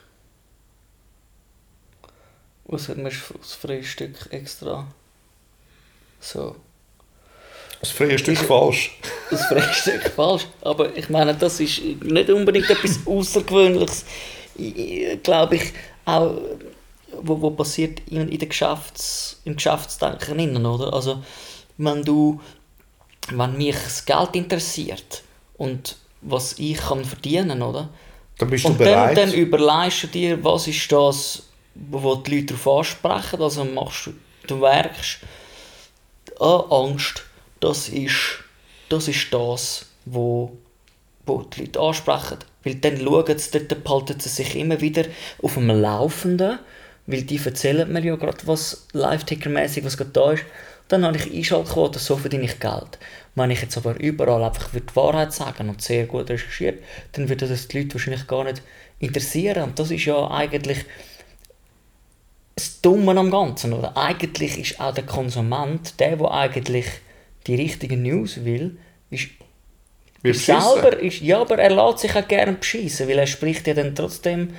Was 2.66 2.88
hat 2.90 2.98
man 2.98 3.06
das 3.40 3.54
freie 3.54 3.84
Stück 3.84 4.16
extra? 4.32 4.88
So. 6.20 6.56
Aus 7.82 7.92
freien 7.92 8.18
Stück 8.18 8.36
Ist- 8.40 8.46
falsch. 8.46 8.98
Das 9.30 9.46
freie 9.46 9.74
Stück 9.74 10.02
falsch. 10.16 10.48
Aber 10.62 10.96
ich 10.96 11.10
meine, 11.10 11.36
das 11.36 11.60
ist 11.60 11.82
nicht 11.82 12.30
unbedingt 12.30 12.70
etwas 12.70 13.00
Außergewöhnliches. 13.06 14.06
Glaube 15.24 15.56
ich, 15.58 15.74
auch 16.06 16.40
wo, 17.22 17.42
wo 17.42 17.52
passiert 17.52 18.02
in, 18.10 18.30
in 18.30 18.40
der 18.40 18.48
Geschäfts, 18.48 19.42
im 19.46 19.56
Geschäftsdenken 19.56 20.40
innen, 20.40 20.66
oder? 20.66 20.94
Also, 20.94 21.24
wenn 21.78 22.04
du, 22.04 22.40
wenn 23.32 23.58
mich 23.58 23.76
das 23.76 24.06
Geld 24.06 24.36
interessiert 24.36 25.24
und 25.58 25.98
was 26.24 26.58
ich 26.60 26.78
kann 26.78 27.06
verdienen, 27.06 27.62
oder? 27.62 27.90
Dann 28.38 28.50
bist 28.50 28.66
du 28.66 28.70
Und 28.70 28.80
dann, 28.80 28.88
bereit. 28.88 29.18
dann 29.18 29.34
überlegst 29.34 30.04
du 30.04 30.08
dir, 30.08 30.44
was 30.44 30.68
ist 30.68 30.92
das, 30.92 31.44
wo 31.76 32.16
die 32.16 32.40
Leute 32.40 32.54
darauf 32.54 32.80
ansprechen. 32.80 33.42
Also 33.42 33.66
machst 33.66 34.08
du, 34.08 34.14
du 34.48 34.56
merkst, 34.58 35.20
ah, 36.40 36.64
Angst, 36.70 37.24
das 37.60 37.90
ist 37.90 38.40
das, 38.90 39.08
ist 39.08 39.34
das 39.34 39.86
wo, 40.06 40.58
wo 41.26 41.44
die 41.44 41.62
Leute 41.62 41.80
ansprechen. 41.80 42.40
Weil 42.64 42.76
dann 42.76 42.98
schauen 42.98 43.38
sie, 43.38 43.52
dort 43.52 43.84
behalten 43.84 44.20
sie 44.20 44.30
sich 44.30 44.56
immer 44.56 44.82
wieder 44.82 45.06
auf 45.42 45.54
dem 45.56 45.70
Laufenden 45.70 46.60
weil 47.06 47.24
die 47.24 47.40
erzählen 47.44 47.92
mir 47.92 48.04
ja 48.04 48.16
gerade, 48.16 48.38
was 48.46 48.88
Live-Ticker-mäßig, 48.94 49.84
was 49.84 49.98
gerade 49.98 50.12
da 50.12 50.32
ist. 50.32 50.44
Dann 50.94 51.06
habe 51.06 51.18
ich 51.18 51.34
Einschaltquote, 51.34 51.98
so 51.98 52.18
verdiene 52.18 52.44
ich 52.44 52.60
Geld. 52.60 53.00
Wenn 53.34 53.50
ich 53.50 53.64
jetzt 53.64 53.76
aber 53.78 54.00
überall 54.00 54.44
einfach 54.44 54.70
die 54.70 54.96
Wahrheit 54.96 55.34
sagen 55.34 55.68
und 55.70 55.82
sehr 55.82 56.06
gut 56.06 56.30
recherchiert, 56.30 56.84
dann 57.14 57.30
würde 57.30 57.48
das 57.48 57.68
die 57.68 57.80
Leute 57.80 57.96
wahrscheinlich 57.96 58.28
gar 58.28 58.44
nicht 58.44 58.62
interessieren. 59.00 59.64
Und 59.64 59.80
das 59.80 59.90
ist 59.90 60.06
ja 60.06 60.30
eigentlich 60.30 60.86
das 62.56 62.80
Dumme 62.82 63.18
am 63.18 63.32
Ganzen. 63.32 63.74
Oder? 63.74 63.98
Eigentlich 63.98 64.60
ist 64.60 64.80
auch 64.80 64.94
der 64.94 65.08
Konsument, 65.08 66.00
der, 66.00 66.16
der 66.16 66.32
eigentlich 66.32 66.86
die 67.48 67.56
richtigen 67.56 68.04
News 68.04 68.46
will, 68.46 68.78
ist 69.10 69.30
Wir 70.22 70.36
selber 70.36 71.00
ist, 71.00 71.22
ja, 71.22 71.42
aber 71.42 71.58
er 71.58 71.72
lässt 71.72 72.00
sich 72.00 72.16
auch 72.16 72.28
gerne 72.28 72.54
beschissen, 72.54 73.10
weil 73.10 73.18
er 73.18 73.26
spricht 73.26 73.66
ja 73.66 73.74
dann 73.74 73.96
trotzdem 73.96 74.54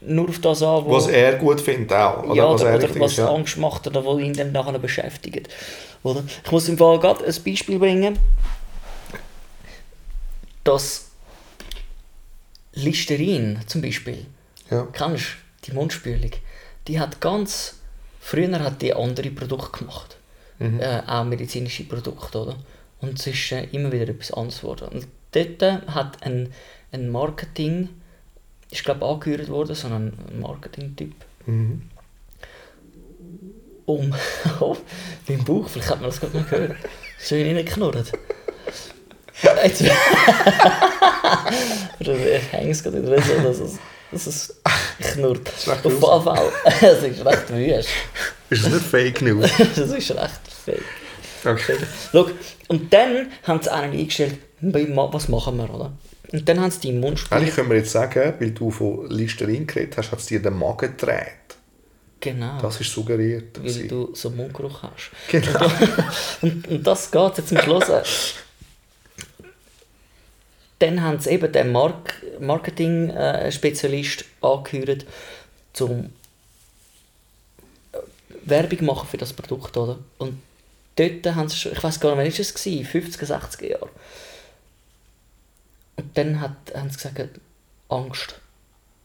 nur 0.00 0.28
auf 0.28 0.38
das 0.40 0.62
an, 0.62 0.84
wo, 0.84 0.92
Was 0.92 1.08
er 1.08 1.36
gut 1.36 1.60
findet 1.60 1.92
auch. 1.92 2.22
Oder 2.24 2.34
ja, 2.34 2.48
was 2.52 2.60
oder, 2.62 2.70
er 2.70 2.76
oder 2.90 3.00
was 3.00 3.12
ist, 3.12 3.18
ja. 3.18 3.28
Angst 3.32 3.56
macht 3.56 3.86
oder 3.86 4.04
was 4.04 4.18
ihn 4.20 4.32
dann 4.34 4.52
nachher 4.52 4.78
beschäftigt. 4.78 5.48
Oder? 6.02 6.22
Ich 6.44 6.50
muss 6.52 6.68
im 6.68 6.78
Fall 6.78 6.98
gerade 7.00 7.24
ein 7.24 7.34
Beispiel 7.44 7.78
bringen, 7.78 8.18
dass 10.64 11.10
Listerin 12.74 13.60
zum 13.66 13.82
Beispiel, 13.82 14.26
Ja. 14.70 14.86
kennst 14.92 15.24
du 15.62 15.70
die 15.70 15.72
Mundspülung, 15.72 16.30
die 16.88 17.00
hat 17.00 17.20
ganz, 17.20 17.78
früher 18.20 18.58
hat 18.60 18.82
die 18.82 18.94
andere 18.94 19.30
Produkte 19.30 19.78
gemacht, 19.78 20.16
Mhm. 20.58 20.80
äh, 20.80 21.02
auch 21.06 21.24
medizinische 21.24 21.84
Produkte, 21.84 22.38
oder? 22.38 22.56
Und 23.00 23.18
es 23.18 23.26
ist 23.26 23.52
äh, 23.52 23.64
immer 23.72 23.92
wieder 23.92 24.08
etwas 24.08 24.32
anderes 24.32 24.60
geworden. 24.60 24.88
Und 24.88 25.06
dort 25.32 25.84
hat 25.94 26.22
ein, 26.22 26.52
ein 26.92 27.10
Marketing, 27.10 27.90
ich 28.70 28.82
glaube 28.84 29.04
angehört 29.06 29.48
worden, 29.48 29.74
so 29.74 29.88
ein 29.88 30.12
Marketing-Typ, 30.40 31.12
Mhm. 31.46 31.82
um, 33.86 34.14
oh, 34.60 34.76
beim 35.28 35.44
Bauch, 35.44 35.68
vielleicht 35.68 35.90
hat 35.90 36.00
man 36.00 36.10
das 36.10 36.20
gerade 36.20 36.36
mal 36.36 36.44
gehört, 36.44 36.76
schön 37.20 37.46
reingeknurrt. 37.46 38.12
Jetzt, 39.62 39.82
oder 42.00 42.36
ich 42.36 42.52
hänge 42.52 42.70
es 42.70 42.82
gerade 42.82 43.02
wieder 43.02 43.20
so, 43.22 43.34
dass 43.42 43.58
es, 43.60 43.78
dass 44.10 44.26
es 44.26 44.60
knurrt. 45.12 45.48
ist 45.48 45.68
Auf 45.68 45.84
jeden 45.84 46.00
Fall, 46.00 46.52
es 46.80 47.02
ist 47.02 47.24
recht 47.24 47.50
wüst. 47.50 47.88
Ist 48.50 48.64
das 48.64 48.72
nicht 48.72 48.84
Fake 48.86 49.22
News? 49.22 49.50
Das 49.58 49.78
ist 49.90 50.10
recht 50.10 50.40
fake. 50.64 50.82
Okay. 51.44 51.76
Schau, 52.12 52.28
und 52.68 52.92
dann 52.92 53.28
haben 53.46 53.62
sie 53.62 53.72
einen 53.72 53.92
eingestellt, 53.92 54.38
«Hey, 54.60 54.86
ma- 54.88 55.12
was 55.12 55.28
machen 55.28 55.56
wir, 55.58 55.72
oder? 55.72 55.92
Und 56.32 56.48
dann 56.48 56.60
haben 56.60 56.70
sie 56.70 56.80
die 56.80 56.88
im 56.88 57.00
Mundspiel. 57.00 57.36
Eigentlich 57.36 57.54
können 57.54 57.70
wir 57.70 57.76
jetzt 57.76 57.92
sagen, 57.92 58.34
weil 58.38 58.50
du 58.50 58.70
von 58.70 59.08
Listerin 59.10 59.66
geredet 59.66 59.96
hast, 59.96 60.10
hat 60.12 60.18
es 60.18 60.26
dir 60.26 60.42
den 60.42 60.58
Magen 60.58 60.96
gedreht. 60.96 61.46
Genau. 62.20 62.60
Das 62.60 62.80
ist 62.80 62.90
suggeriert. 62.90 63.56
weil 63.58 63.64
gewesen. 63.64 63.88
du 63.88 64.14
so 64.14 64.30
Mundgeruch 64.30 64.82
hast. 64.82 65.10
Genau. 65.28 65.70
Und, 66.42 66.66
und 66.68 66.86
das 66.86 67.10
geht 67.10 67.38
jetzt 67.38 67.48
zum 67.48 67.58
Schluss. 67.58 67.86
Dann 70.78 71.02
haben 71.02 71.20
sie 71.20 71.30
eben 71.30 71.50
den 71.52 71.72
Mark 71.72 72.22
Marketing-Spezialist 72.40 74.24
angehört, 74.42 75.06
zum 75.72 76.10
äh, 77.92 77.98
Werbung 78.44 78.84
machen 78.84 79.08
für 79.08 79.16
das 79.16 79.32
Produkt, 79.32 79.76
oder? 79.76 79.98
Und 80.18 80.42
dort 80.96 81.34
haben 81.34 81.48
sie 81.48 81.56
schon, 81.56 81.72
ich 81.72 81.82
weiß 81.82 82.00
gar 82.00 82.10
nicht, 82.10 82.18
wann 82.18 82.26
ist 82.26 82.40
es 82.40 82.54
gewesen, 82.54 82.86
50er, 82.86 83.26
60er 83.26 83.70
Jahre. 83.70 83.88
Und 85.96 86.16
dann 86.16 86.40
hat, 86.40 86.56
haben 86.74 86.90
sie 86.90 86.96
gesagt, 86.96 87.40
Angst. 87.88 88.40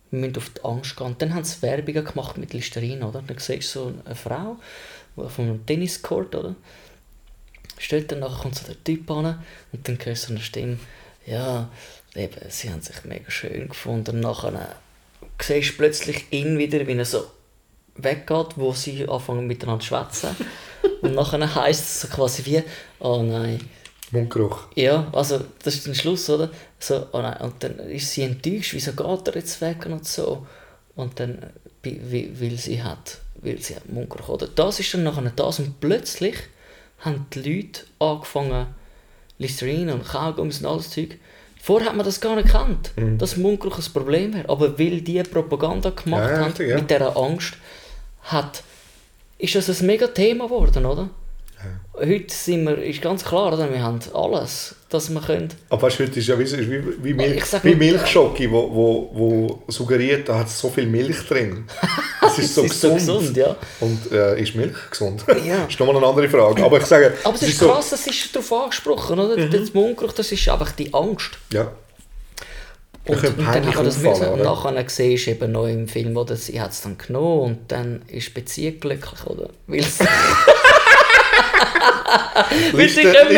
Wir 0.10 0.20
müssen 0.20 0.38
auf 0.38 0.50
die 0.50 0.64
Angst 0.64 0.98
gehen. 0.98 1.08
Und 1.08 1.22
dann 1.22 1.34
haben 1.34 1.44
sie 1.44 1.62
Werbungen 1.62 2.04
gemacht 2.04 2.38
mit 2.38 2.54
Listerin, 2.54 3.04
oder? 3.04 3.22
Dann 3.26 3.38
siehst 3.38 3.76
du 3.76 3.80
so 3.80 3.94
eine 4.06 4.16
Frau 4.16 4.58
auf 5.16 5.40
einem 5.40 5.66
Tenniscourt, 5.66 6.36
oder? 6.36 6.56
Steht 7.78 8.12
dann, 8.12 8.20
nachher 8.20 8.42
kommt 8.42 8.56
so 8.56 8.66
der 8.66 8.84
Typ 8.84 9.10
an 9.10 9.44
und 9.72 9.88
dann 9.88 9.98
hörst 10.04 10.24
du 10.24 10.28
so 10.28 10.34
eine 10.34 10.44
Stimme, 10.44 10.78
ja, 11.26 11.70
eben, 12.16 12.50
sie 12.50 12.70
haben 12.70 12.82
sich 12.82 13.04
mega 13.06 13.30
schön 13.32 13.70
gefunden. 13.70 14.18
Und 14.18 14.22
nachher 14.22 14.54
äh, 14.54 15.24
siehst 15.42 15.72
du 15.72 15.78
plötzlich 15.78 16.26
ihn 16.32 16.58
wieder, 16.58 16.86
wie 16.86 16.98
er 16.98 17.06
so 17.06 17.26
weggeht, 17.96 18.58
wo 18.58 18.74
sie 18.74 19.08
anfangen 19.08 19.48
miteinander 19.48 19.82
zu 19.82 19.88
schwätzen. 19.88 20.36
und 21.02 21.14
nachher 21.14 21.56
heisst 21.56 21.84
es 21.84 22.02
so 22.02 22.08
quasi 22.08 22.46
wie, 22.46 22.64
oh 23.00 23.24
nein, 23.24 23.60
Mundgeruch. 24.12 24.68
ja, 24.76 25.08
also 25.14 25.40
das 25.64 25.76
ist 25.76 25.88
der 25.88 25.94
Schluss, 25.94 26.30
oder? 26.30 26.50
So, 26.80 27.08
oh 27.12 27.22
nein, 27.22 27.38
und 27.42 27.54
dann 27.64 27.80
ist 27.80 28.12
sie 28.12 28.24
enttäuscht, 28.24 28.74
wieso 28.74 28.92
geht 28.94 29.28
er 29.28 29.36
jetzt 29.36 29.62
weg 29.62 29.86
und 29.86 30.06
so. 30.06 30.46
Und 30.96 31.20
dann, 31.20 31.38
weil 31.84 32.58
sie 32.58 32.84
hat, 32.84 33.20
weil 33.36 33.60
sie 33.60 33.76
hat 33.76 33.90
Mundgeruch, 33.90 34.30
oder? 34.30 34.48
Das 34.48 34.80
ist 34.80 34.94
dann 34.94 35.04
nachher 35.04 35.32
das 35.36 35.60
und 35.60 35.80
plötzlich 35.80 36.36
haben 37.00 37.26
die 37.34 37.40
Leute 37.42 37.82
angefangen, 38.00 38.68
Listerine 39.40 39.94
und 39.94 40.06
Kaugummis 40.06 40.60
und 40.60 40.68
alles 40.68 40.90
Zeug. 40.92 41.18
Vorher 41.60 41.90
hat 41.90 41.96
man 41.96 42.06
das 42.06 42.20
gar 42.22 42.36
nicht 42.36 42.48
gekannt, 42.48 42.92
dass 43.18 43.38
Mundgeruch 43.38 43.78
ein 43.78 43.94
Problem 43.94 44.34
wäre. 44.34 44.50
Aber 44.50 44.78
weil 44.78 45.02
die 45.02 45.22
Propaganda 45.24 45.92
gemacht 45.92 46.24
Ja, 46.24 46.32
ja, 46.32 46.40
haben, 46.46 46.68
ja. 46.70 46.76
mit 46.76 46.90
dieser 46.90 47.16
Angst, 47.18 47.54
hat, 48.24 48.64
ist 49.38 49.56
das 49.56 49.70
ein 49.82 49.86
mega 49.88 50.08
Thema 50.08 50.46
geworden, 50.46 50.86
oder? 50.86 51.10
Heute 52.04 52.34
sind 52.34 52.66
wir, 52.66 52.82
ist 52.82 53.00
ganz 53.02 53.24
klar, 53.24 53.54
oder? 53.54 53.72
wir 53.72 53.84
haben 53.84 54.00
alles, 54.14 54.76
dass 54.90 55.10
wir 55.12 55.22
können. 55.22 55.50
Aber 55.70 55.84
weißt 55.84 56.00
du, 56.00 56.04
heute 56.06 56.20
ist 56.20 56.28
ja 56.28 56.40
wie, 56.40 56.44
ist 56.44 56.58
wie, 56.58 57.04
wie, 57.04 57.14
Milch, 57.14 57.44
Ich 57.54 57.64
wie 57.64 57.76
Milchschocke, 57.76 58.52
wo, 58.52 58.74
wo, 58.74 59.10
wo 59.14 59.64
suggeriert, 59.68 60.28
da 60.28 60.40
hat 60.40 60.48
es 60.48 60.60
so 60.60 60.70
viel 60.70 60.88
Milch 60.88 61.28
drin. 61.28 61.66
Es 62.26 62.40
ist 62.40 62.56
so 62.56 62.64
Es 62.64 62.72
ist 62.72 62.82
so 62.82 62.94
gesund. 62.94 63.20
gesund, 63.20 63.38
ja. 63.38 63.56
Und 63.80 64.12
äh, 64.12 64.42
ist 64.42 64.56
Milch 64.56 64.78
gesund? 64.90 65.24
Ja. 65.46 65.66
ist 65.70 65.80
nochmal 65.80 65.98
eine 65.98 66.08
andere 66.08 66.28
Frage. 66.28 66.64
Aber 66.64 66.78
ich 66.80 66.86
sage, 66.86 67.14
Aber 67.24 67.36
es 67.36 67.44
ist 67.44 67.60
so, 67.60 67.68
krass, 67.68 67.92
es 67.92 68.08
ist 68.08 68.36
darauf 68.36 68.52
angesprochen, 68.52 69.20
oder? 69.20 69.38
Mhm. 69.38 69.52
Das 69.52 69.74
Mundgeruch, 69.74 70.14
das 70.14 70.32
ist 70.32 70.50
einfach 70.50 70.72
die 70.72 70.92
Angst. 70.94 71.38
Ja. 71.54 71.72
Und, 73.06 73.24
und 73.24 73.40
dann 73.40 73.66
hat 73.66 73.76
man 73.76 73.86
das 73.86 73.98
müssen. 73.98 74.28
Und 74.28 74.44
nachher 74.44 74.84
siehst 74.88 75.28
du 75.28 75.32
eben 75.32 75.52
noch 75.52 75.68
im 75.68 75.88
Film, 75.88 76.16
oder 76.18 76.36
sie 76.36 76.60
hat 76.62 76.72
es 76.72 76.82
dann 76.82 76.98
genommen 76.98 77.42
und 77.42 77.72
dann 77.72 78.04
ist 78.08 78.28
die 78.30 78.32
Beziehung 78.32 78.80
glücklich, 78.80 79.26
oder? 79.26 79.50
Weil 79.68 79.84
sie 82.72 82.78
Lister- 82.78 83.02
können 83.14 83.34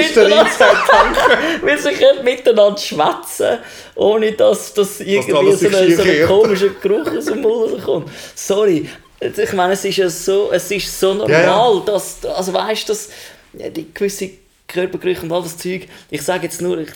miteinander, 2.26 2.78
schwätzen, 2.82 3.60
ohne 3.96 4.32
dass, 4.34 4.74
dass 4.74 5.00
irgendwie 5.00 5.52
so 5.52 5.58
sich 5.58 5.76
ein, 5.76 5.96
so 5.96 6.02
ein 6.04 6.26
komischer 6.28 6.70
Geruch 6.82 7.08
aus 7.18 7.26
dem 7.26 7.42
Mund 7.42 7.74
rauskommt. 7.74 8.10
Sorry. 8.36 8.90
Ich 9.22 9.54
meine, 9.54 9.74
es 9.74 9.86
ist 9.86 9.98
ja 9.98 10.10
so, 10.10 10.50
es 10.52 10.70
ist 10.70 11.00
so 11.00 11.14
normal, 11.14 11.32
Ja, 11.42 11.74
ja. 11.74 11.82
dass, 11.86 12.26
also 12.26 12.54
weißt 12.54 12.90
du, 12.90 12.94
die 13.54 13.94
gewisse 13.94 14.30
Körpergerüche 14.68 15.22
und 15.22 15.32
all 15.32 15.44
das 15.44 15.58
Zeug, 15.58 15.84
ich 16.10 16.22
sage 16.22 16.44
jetzt 16.46 16.62
nur, 16.62 16.80
ich, 16.80 16.90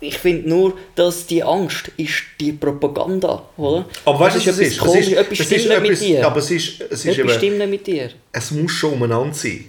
ich 0.00 0.18
finde 0.18 0.48
nur, 0.48 0.72
dass 0.94 1.26
die 1.26 1.42
Angst 1.42 1.90
ist 1.96 2.22
die 2.40 2.52
Propaganda, 2.52 3.42
oder? 3.56 3.84
aber 4.04 4.20
weißt 4.20 4.36
du, 4.36 4.40
was 4.40 4.58
es 4.58 4.58
ist? 4.58 4.78
etwas 4.78 4.78
komisch, 4.78 5.00
es 5.00 5.06
ist, 5.08 5.16
etwas 5.18 5.40
es 5.40 5.52
ist 5.52 5.68
nicht 5.68 5.80
mit 5.80 5.84
etwas, 5.90 6.00
dir. 6.00 6.26
Aber 6.26 6.38
es 6.38 6.50
ist, 6.50 6.80
es 6.90 7.04
ist 7.04 7.18
etwas 7.18 7.42
eben, 7.42 7.70
mit 7.70 7.86
dir. 7.86 8.10
es 8.32 8.50
muss 8.50 8.72
schon 8.72 8.92
umeinander 8.94 9.34
sein. 9.34 9.68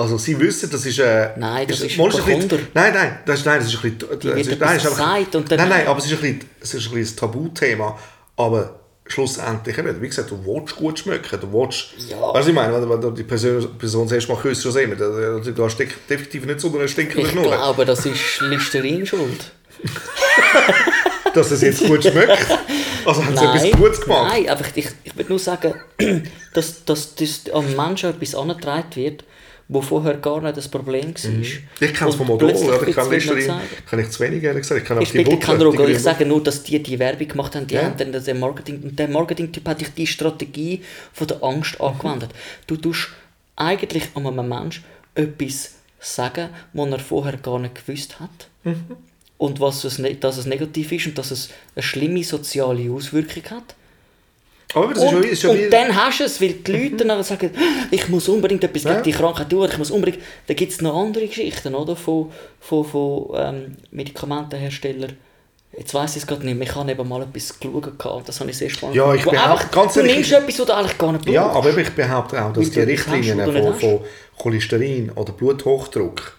Also 0.00 0.18
sie 0.18 0.38
wissen, 0.40 0.70
das 0.70 0.86
ist 0.86 0.98
äh, 0.98 1.30
Nein, 1.36 1.66
das 1.68 1.80
ist 1.80 1.96
mal 1.98 2.04
ein 2.10 2.10
bisschen-. 2.24 2.68
Nein, 2.74 2.92
nein, 2.94 3.18
das 3.26 3.40
ist, 3.40 3.46
nein, 3.46 3.58
das 3.60 3.68
ist 3.68 3.84
ein 3.84 3.96
bisschen... 3.98 3.98
Das 4.20 4.46
ist, 4.46 4.60
nein, 4.60 4.76
ist 4.76 4.86
einfach- 4.86 4.90
gesagt 4.90 5.34
und 5.36 5.50
dann- 5.50 5.58
nein, 5.58 5.68
nein, 5.68 5.86
aber 5.86 5.98
es 5.98 6.06
ist 6.06 6.12
ein 6.12 6.20
bisschen, 6.20 6.40
es 6.60 6.74
ist 6.74 6.86
ein, 6.88 6.94
bisschen 6.94 7.14
ein 7.14 7.20
Tabuthema. 7.20 7.98
Aber 8.36 8.80
schlussendlich, 9.06 9.76
eben, 9.76 10.00
wie 10.00 10.06
gesagt, 10.08 10.30
du 10.30 10.38
willst 10.44 10.76
gut 10.76 10.98
schmecken, 11.00 11.38
du 11.40 11.52
willst... 11.52 11.88
Ja. 12.08 12.32
Weißt 12.32 12.46
du, 12.46 12.50
ich 12.50 12.54
meine, 12.56 12.72
wenn, 12.80 12.88
wenn 12.88 13.00
du 13.00 13.10
die 13.10 13.24
Person, 13.24 13.76
Person 13.76 14.06
das 14.06 14.12
erste 14.12 14.32
Mal 14.32 14.40
küsst, 14.40 14.62
so 14.62 14.70
sehen 14.70 14.96
da, 14.98 15.70
steckt 15.70 16.08
definitiv 16.08 16.46
nicht 16.46 16.60
so 16.60 16.72
eine 16.74 16.88
stinkende 16.88 17.26
Ich 17.26 17.32
Knurre. 17.32 17.48
glaube, 17.48 17.84
das 17.84 18.06
ist 18.06 18.40
Listerin 18.40 19.04
schuld. 19.06 19.52
Dass 21.34 21.50
es 21.50 21.60
jetzt 21.62 21.86
gut 21.86 22.02
schmeckt. 22.02 22.46
Also 23.04 23.24
haben 23.24 23.36
sie 23.36 23.44
etwas 23.68 23.78
Gutes 23.80 24.00
gemacht. 24.00 24.32
Nein, 24.32 24.48
einfach, 24.48 24.66
ich, 24.74 24.88
ich 25.04 25.16
würde 25.16 25.30
nur 25.30 25.38
sagen, 25.38 25.74
dass, 26.54 26.84
dass 26.84 27.14
das 27.14 27.42
am 27.52 27.64
Menschen 27.76 28.10
etwas 28.10 28.34
angetragen 28.34 28.94
wird, 28.96 29.24
wo 29.72 29.80
vorher 29.80 30.14
gar 30.14 30.40
nicht 30.42 30.56
das 30.56 30.66
Problem 30.68 31.14
war. 31.14 31.30
Mhm. 31.30 31.42
Ich 31.42 31.94
kenne 31.94 32.10
es 32.10 32.18
Modol, 32.18 32.38
plötzlich 32.38 32.68
oder? 32.68 32.88
ich 32.88 32.96
kann 32.96 33.08
sagen. 33.46 33.60
kann 33.88 34.00
ich 34.00 34.10
zu 34.10 34.20
wenig 34.20 34.42
ehrlich 34.42 34.62
gesagt. 34.62 34.80
Ich 34.82 34.86
kann 34.88 34.98
auch 34.98 35.02
Ich 35.02 35.12
die 35.12 35.22
Butter, 35.22 35.56
die 35.58 35.64
Rolle, 35.64 35.92
ich 35.92 35.98
sage 36.00 36.26
nur, 36.26 36.42
dass 36.42 36.64
die 36.64 36.82
die 36.82 36.98
Werbung 36.98 37.28
gemacht 37.28 37.54
haben, 37.54 37.66
die 37.68 37.74
Ja. 37.76 37.84
haben 37.84 37.96
dann 37.96 38.24
den 38.24 38.40
Marketing, 38.40 38.82
und 38.82 38.98
der 38.98 39.06
Marketing-Typ 39.08 39.68
hat 39.68 39.80
die 39.96 40.06
Strategie 40.06 40.82
von 41.12 41.28
der 41.28 41.42
Angst 41.44 41.80
angewendet. 41.80 42.30
Du 42.66 42.76
tust 42.76 43.10
eigentlich 43.54 44.08
einem 44.16 44.48
Menschen 44.48 44.82
etwas 45.14 45.74
sagen, 46.00 46.48
was 46.72 46.90
er 46.90 46.98
vorher 46.98 47.36
gar 47.36 47.58
nicht 47.60 47.86
gewusst 47.86 48.18
hat. 48.18 48.48
Mhm. 48.64 48.96
Und 49.38 49.60
was 49.60 49.84
es, 49.84 49.98
ne- 49.98 50.16
dass 50.16 50.36
es 50.36 50.46
negativ 50.46 50.90
ist 50.92 51.06
und 51.06 51.16
dass 51.16 51.30
es 51.30 51.50
eine 51.76 51.82
schlimme 51.82 52.24
soziale 52.24 52.90
Auswirkung 52.90 53.44
hat. 53.50 53.74
Ist 54.70 54.76
Und, 55.02 55.36
schon, 55.38 55.50
und 55.50 55.70
dann 55.70 55.96
hast 55.96 56.20
du 56.20 56.24
es, 56.24 56.40
weil 56.40 56.52
die 56.52 56.72
Leute 56.72 57.04
dann 57.04 57.22
sagen, 57.24 57.50
ich 57.90 58.08
muss 58.08 58.28
unbedingt 58.28 58.62
etwas 58.62 58.84
Ja. 58.84 58.92
gegen 58.92 59.02
die 59.02 59.12
Krankheit 59.12 59.50
tun, 59.50 59.68
ich 59.70 59.78
muss 59.78 59.90
unbedingt... 59.90 60.22
Da 60.46 60.54
gibt 60.54 60.70
es 60.70 60.80
noch 60.80 60.96
andere 60.96 61.26
Geschichten, 61.26 61.74
oder? 61.74 61.96
Von, 61.96 62.30
von, 62.60 62.84
von 62.84 63.26
ähm, 63.34 63.76
Medikamentenherstellern. 63.90 65.14
Jetzt 65.76 65.94
weiss 65.94 66.16
ich 66.16 66.22
es 66.22 66.26
gerade 66.26 66.44
nicht 66.44 66.58
mehr. 66.58 66.68
Ich 66.68 66.74
habe 66.74 66.90
eben 66.90 67.08
mal 67.08 67.22
etwas 67.22 67.58
geschaut. 67.58 68.28
Das 68.28 68.40
habe 68.40 68.50
ich 68.50 68.58
sehr 68.58 68.70
spannend 68.70 68.96
Ja, 68.96 69.14
ich 69.14 69.22
behaupte- 69.22 69.50
einfach- 69.52 69.70
ganz 69.70 69.94
Du 69.94 70.02
nimmst 70.02 70.32
etwas, 70.32 70.58
was 70.58 70.66
du 70.66 70.72
eigentlich 70.72 70.98
gar 70.98 71.12
nicht 71.12 71.24
brauchst. 71.24 71.34
Ja, 71.34 71.46
aber 71.48 71.76
ich 71.78 71.90
behaupte 71.90 72.44
auch, 72.44 72.52
dass 72.52 72.70
die 72.70 72.80
Richtlinien 72.80 73.40
von, 73.44 73.74
von 73.74 74.00
Cholesterin 74.38 75.10
oder 75.12 75.32
Bluthochdruck, 75.32 76.36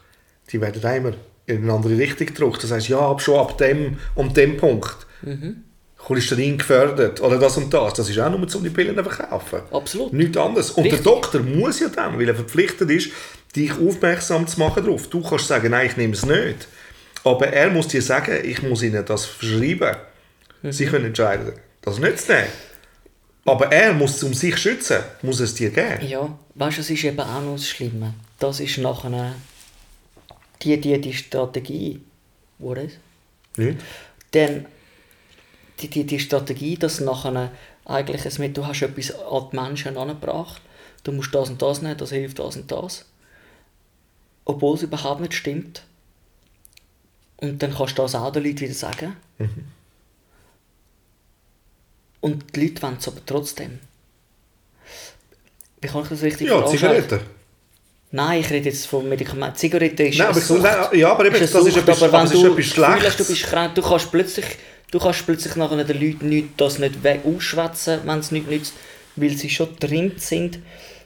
die 0.51 0.59
werden 0.61 0.81
immer 0.81 1.13
in 1.47 1.63
eine 1.63 1.73
andere 1.73 1.97
Richtung 1.97 2.27
gedrückt. 2.27 2.63
Das 2.63 2.71
heißt, 2.71 2.87
ja, 2.89 2.99
ab 2.99 3.21
schon 3.21 3.39
ab 3.39 3.57
dem 3.57 3.97
und 4.15 4.35
dem 4.37 4.57
Punkt. 4.57 4.95
Mhm. 5.21 5.63
Cholesterin 6.05 6.57
gefördert 6.57 7.21
oder 7.21 7.37
das 7.37 7.57
und 7.57 7.73
das. 7.73 7.93
Das 7.93 8.09
ist 8.09 8.19
auch 8.19 8.29
nur, 8.29 8.39
um 8.39 8.63
die 8.63 8.69
Pillen 8.69 8.95
zu 8.95 9.03
verkaufen. 9.03 9.61
Absolut. 9.71 10.13
Nichts 10.13 10.37
anderes. 10.37 10.71
Und 10.71 10.83
Richtig. 10.83 11.03
der 11.03 11.13
Doktor 11.13 11.41
muss 11.41 11.79
ja 11.79 11.89
dann, 11.89 12.17
weil 12.19 12.27
er 12.27 12.35
verpflichtet 12.35 12.89
ist, 12.89 13.11
dich 13.55 13.71
aufmerksam 13.73 14.47
zu 14.47 14.59
machen 14.59 14.83
darauf. 14.83 15.07
Du 15.07 15.21
kannst 15.21 15.47
sagen, 15.47 15.71
nein, 15.71 15.87
ich 15.87 15.97
nehme 15.97 16.13
es 16.13 16.25
nicht. 16.25 16.67
Aber 17.23 17.47
er 17.47 17.69
muss 17.69 17.87
dir 17.87 18.01
sagen, 18.01 18.39
ich 18.43 18.63
muss 18.63 18.81
ihnen 18.81 19.05
das 19.05 19.25
verschreiben. 19.25 19.95
Mhm. 20.61 20.71
Sie 20.71 20.85
können 20.85 21.05
entscheiden, 21.05 21.53
das 21.81 21.99
nicht 21.99 22.19
zu 22.19 22.31
nehmen. 22.31 22.47
Aber 23.45 23.71
er 23.71 23.93
muss 23.93 24.15
es 24.15 24.23
um 24.23 24.33
sich 24.33 24.57
schützen, 24.57 24.99
muss 25.21 25.39
es 25.39 25.55
dir 25.55 25.71
geben. 25.71 26.07
Ja, 26.07 26.37
weißt 26.55 26.77
du, 26.77 26.81
das 26.81 26.89
ist 26.89 27.03
eben 27.03 27.19
auch 27.19 27.41
noch 27.41 27.55
das 27.55 27.67
Schlimme. 27.67 28.13
Das 28.39 28.59
ist 28.59 28.77
nachher 28.77 29.33
die, 30.61 30.79
die, 30.79 30.99
die 31.01 31.13
Strategie. 31.13 32.01
Wo 32.59 32.73
ist? 32.73 32.97
Nicht? 33.57 33.79
Dann 34.31 34.65
die, 35.81 35.89
die, 35.89 36.03
die 36.05 36.19
Strategie, 36.19 36.77
dass 36.77 36.99
nachher 36.99 37.51
eigentlich 37.85 38.25
es 38.25 38.37
mit, 38.39 38.55
du 38.57 38.65
hast 38.65 38.81
etwas 38.81 39.13
an 39.19 39.47
die 39.51 39.55
Menschen 39.55 39.97
angebracht, 39.97 40.61
du 41.03 41.11
musst 41.11 41.33
das 41.33 41.49
und 41.49 41.61
das 41.61 41.81
nehmen, 41.81 41.97
das 41.97 42.11
hilft 42.11 42.39
das 42.39 42.55
und 42.55 42.71
das. 42.71 43.05
Obwohl 44.45 44.75
es 44.75 44.83
überhaupt 44.83 45.21
nicht 45.21 45.33
stimmt. 45.33 45.83
Und 47.37 47.61
dann 47.63 47.73
kannst 47.73 47.97
du 47.97 48.01
das 48.03 48.15
auch 48.15 48.31
den 48.31 48.43
Leuten 48.43 48.59
wieder 48.61 48.73
sagen. 48.73 49.15
Und 52.21 52.55
die 52.55 52.67
Leute 52.67 52.81
wollen 52.83 52.97
es 52.99 53.07
aber 53.07 53.21
trotzdem. 53.25 53.79
Wie 55.81 55.87
kann 55.87 56.03
ich 56.03 56.09
das 56.09 56.21
richtig 56.21 56.47
Ja, 56.47 56.59
veranschaulichen? 56.61 57.03
Zigaretten. 57.09 57.25
Nein, 58.13 58.41
ich 58.41 58.49
rede 58.49 58.69
jetzt 58.69 58.85
von 58.87 59.07
Medikamenten. 59.07 59.55
Zigarette 59.57 60.03
ist 60.03 60.17
Nein, 60.19 60.27
aber, 60.27 60.39
Sucht. 60.41 60.63
ja, 60.93 61.11
aber 61.11 61.25
eben, 61.25 61.35
Ist 61.35 61.53
das 61.55 61.61
eine 61.61 61.69
ist 61.69 61.75
Sucht, 61.75 61.87
etwas, 61.87 62.03
aber 62.03 62.11
das 62.19 62.31
ist 62.31 62.33
du 62.33 62.45
etwas 62.47 62.55
fühlst, 62.55 62.73
Schlechtes. 62.73 63.17
du 63.17 63.25
bist 63.25 63.43
krank, 63.45 63.75
du 63.75 63.81
kannst 63.81 64.11
plötzlich, 64.11 64.45
du 64.91 64.99
kannst 64.99 65.25
plötzlich 65.25 65.55
nachher 65.55 65.83
den 65.83 65.99
Leuten 66.01 66.29
nicht, 66.29 66.49
das 66.57 66.77
nicht 66.79 67.03
weg 67.03 67.21
ausschwätzen, 67.25 68.01
wenn 68.05 68.19
es 68.19 68.31
nicht 68.31 68.49
nützt, 68.49 68.73
weil 69.15 69.31
sie 69.31 69.49
schon 69.49 69.75
drin 69.79 70.13
sind. 70.17 70.59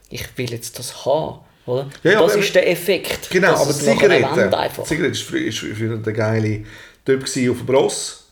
Ich 0.09 0.25
will 0.37 0.51
jetzt 0.51 0.77
das 0.77 1.05
haben, 1.05 1.39
oder? 1.65 1.89
Ja, 2.03 2.21
das 2.21 2.33
aber- 2.33 2.41
ist 2.41 2.53
der 2.55 2.69
Effekt. 2.69 3.29
Genau, 3.29 3.55
aber 3.55 3.71
Zigaretten. 3.73 4.53
einfach. 4.53 4.83
Zigaretten 4.83 5.13
ist 5.13 5.23
früher, 5.59 5.97
der 5.97 6.13
geile 6.13 6.63
Typ 7.05 7.23
auf 7.23 7.31
dem 7.33 7.65
Bross, 7.65 8.25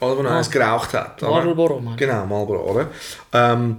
oder, 0.00 0.16
wo 0.18 0.22
er 0.22 0.30
Ah. 0.32 0.38
eins 0.38 0.50
geraucht 0.50 0.92
hat. 0.94 1.22
Marlboro, 1.22 1.80
Mann. 1.80 1.96
Genau, 1.96 2.26
Marlboro, 2.26 2.70
oder? 2.72 2.90
Ähm, 3.32 3.76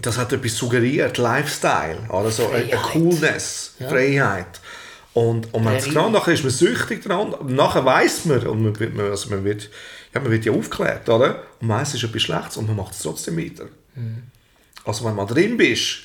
das 0.00 0.16
hat 0.18 0.32
etwas 0.32 0.56
suggeriert, 0.56 1.18
Lifestyle, 1.18 1.98
oder 2.08 2.30
so, 2.30 2.48
eine. 2.48 2.66
Coolness, 2.70 3.74
Ja. 3.78 3.88
Freiheit. 3.88 4.60
Und, 5.14 5.52
und 5.52 5.62
man 5.64 5.74
hat's 5.74 5.84
Prärie. 5.84 5.94
genommen, 5.96 6.12
nachher 6.14 6.32
ist 6.32 6.42
man 6.42 6.50
süchtig 6.52 7.02
dran, 7.04 7.34
nachher 7.46 7.84
weiß 7.84 8.24
man, 8.24 8.46
und 8.46 8.62
man 8.62 8.78
wird, 8.80 8.94
man, 8.94 9.10
also 9.10 9.28
man, 9.28 9.44
wird, 9.44 9.68
ja, 10.14 10.20
man 10.20 10.30
wird 10.30 10.44
ja 10.46 10.52
aufgeklärt, 10.52 11.08
oder? 11.08 11.42
Und 11.60 11.68
man 11.68 11.80
weiss, 11.80 11.88
es 11.88 11.96
ist 12.02 12.04
etwas 12.04 12.22
Schlechtes 12.22 12.56
und 12.56 12.66
man 12.66 12.76
macht 12.76 12.94
es 12.94 13.02
trotzdem 13.02 13.36
weiter. 13.36 13.66
Mhm. 13.94 14.22
Also 14.84 15.04
wenn 15.04 15.14
mal 15.14 15.26
drin 15.26 15.56
bist, 15.58 15.98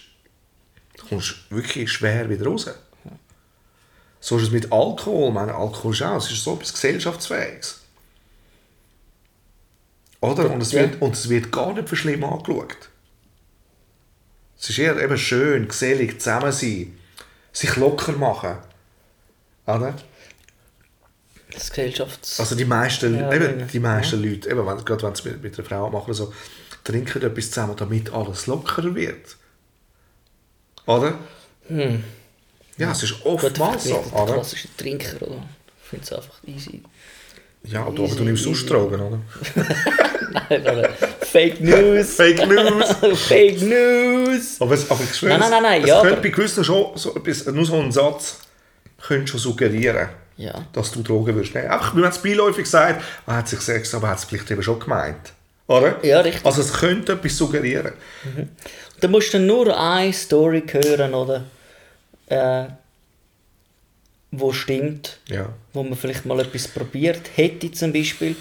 kommst 1.08 1.36
du 1.50 1.56
wirklich 1.56 1.90
schwer 1.92 2.30
wieder 2.30 2.46
raus. 2.48 2.70
So 4.20 4.36
ist 4.38 4.44
es 4.44 4.52
mit 4.52 4.72
Alkohol. 4.74 5.30
Ich 5.30 5.34
meine, 5.34 5.56
Alkohol 5.56 5.94
ist 5.94 6.02
auch, 6.02 6.18
es 6.18 6.30
ist 6.32 6.44
so 6.44 6.56
etwas 6.56 6.74
Gesellschaftsfähiges. 6.74 7.80
Oder? 10.20 10.50
Und 10.52 10.62
es, 10.62 10.72
Ja. 10.72 10.82
wird, 10.82 11.02
und 11.02 11.16
es 11.16 11.30
wird 11.30 11.52
gar 11.52 11.74
nicht 11.74 11.88
für 11.88 11.96
schlimm 11.96 12.24
angeschaut. 12.24 12.90
Es 14.60 14.70
ist 14.70 14.80
eher 14.80 14.98
eben 15.02 15.18
schön, 15.18 15.68
gesellig, 15.68 16.20
zusammen 16.20 16.52
sein, 16.52 16.98
sich 17.54 17.76
locker 17.76 18.14
machen. 18.14 18.58
Oder? 19.68 19.94
Das 21.54 21.70
Gesellschafts... 21.70 22.40
Also 22.40 22.56
die 22.56 22.66
meisten, 22.66 23.18
Ja, 23.20 23.34
eben, 23.34 23.60
ja. 23.60 23.66
die 23.66 23.80
meisten 23.80 24.22
Leute, 24.24 24.50
eben, 24.50 24.66
wenn, 24.66 24.86
gerade 24.86 25.04
wenn 25.04 25.16
sie 25.16 25.30
mit, 25.30 25.44
mit 25.44 25.60
einer 25.60 25.68
Frau 25.68 25.90
machen, 25.90 26.14
so, 26.14 26.34
trinken 26.84 27.22
etwas 27.22 27.52
zusammen, 27.52 27.76
damit 27.76 28.14
alles 28.14 28.48
lockerer 28.48 28.96
wird. 28.96 29.38
Oder? 30.86 31.20
Ja, 32.78 32.92
es 32.92 33.04
ist 33.04 33.16
Hm. 33.16 33.22
Oftmals 33.26 33.84
so. 33.84 33.90
vielleicht 33.96 34.14
der 34.14 34.24
Oder? 34.24 34.34
klassische 34.36 34.68
Trinker, 34.78 35.22
oder? 35.28 35.44
Ich 35.84 35.90
finde 35.90 36.06
es 36.06 36.14
einfach 36.14 36.44
easy. 36.46 36.82
Ja, 37.64 37.86
aber 37.86 38.04
Easy, 38.04 38.16
du 38.18 38.24
nimmst 38.24 38.44
sonst 38.44 38.70
Drogen, 38.70 39.02
oder? 39.02 39.20
Nein, 40.32 40.68
aber 40.68 40.90
Fake 41.22 41.60
News! 41.60 42.14
Fake 42.16 42.48
News! 42.48 43.20
Fake 43.28 43.62
News! 43.62 44.62
Aber, 44.62 44.74
es, 44.74 44.90
aber 44.90 45.04
ich 45.04 45.16
schwöre, 45.16 45.32
Nein, 45.38 45.40
nein, 45.40 45.52
nein, 45.52 45.64
nein, 45.64 45.82
es 45.82 45.88
ja, 45.90 46.02
könnte 46.02 46.22
bei 46.22 46.30
gewissen 46.30 46.64
schon 46.64 46.96
so 46.96 47.16
etwas, 47.16 47.46
nur 47.48 47.66
so 47.66 47.80
ein 47.82 47.92
Satz 47.92 48.40
könnte 49.02 49.28
schon 49.32 49.40
suggerieren, 49.40 50.10
Ja. 50.38 50.66
dass 50.74 50.92
du 50.92 51.02
Drogen 51.04 51.36
würdest 51.36 51.56
nehmen. 51.56 51.70
Einfach, 51.70 51.96
wenn 51.96 52.04
es 52.04 52.22
beiläufig 52.22 52.66
sagt, 52.68 53.04
er 53.26 53.36
hat 53.38 53.48
sich 53.48 53.60
gesagt, 53.60 53.94
aber 53.94 54.08
er 54.08 54.12
hat 54.12 54.20
es 54.20 54.26
vielleicht 54.26 54.50
eben 54.52 54.64
schon 54.64 54.80
gemeint. 54.80 55.34
Oder? 55.68 56.04
Ja, 56.04 56.22
richtig. 56.22 56.46
Also 56.46 56.62
es 56.62 56.72
könnte 56.74 57.14
etwas 57.14 57.36
suggerieren. 57.38 57.92
Da 59.02 59.08
musst 59.10 59.34
du 59.34 59.40
nur 59.40 59.78
eine 59.78 60.14
Story 60.14 60.64
hören, 60.72 61.14
oder? 61.14 61.44
Äh, 62.28 62.66
wo 64.32 64.52
stimmt, 64.54 65.18
Ja. 65.30 65.50
wo 65.74 65.84
man 65.84 65.98
vielleicht 65.98 66.26
mal 66.26 66.40
etwas 66.40 66.68
probiert 66.68 67.22
hätte 67.36 67.72
zum 67.72 67.94
Beispiel. 67.94 68.36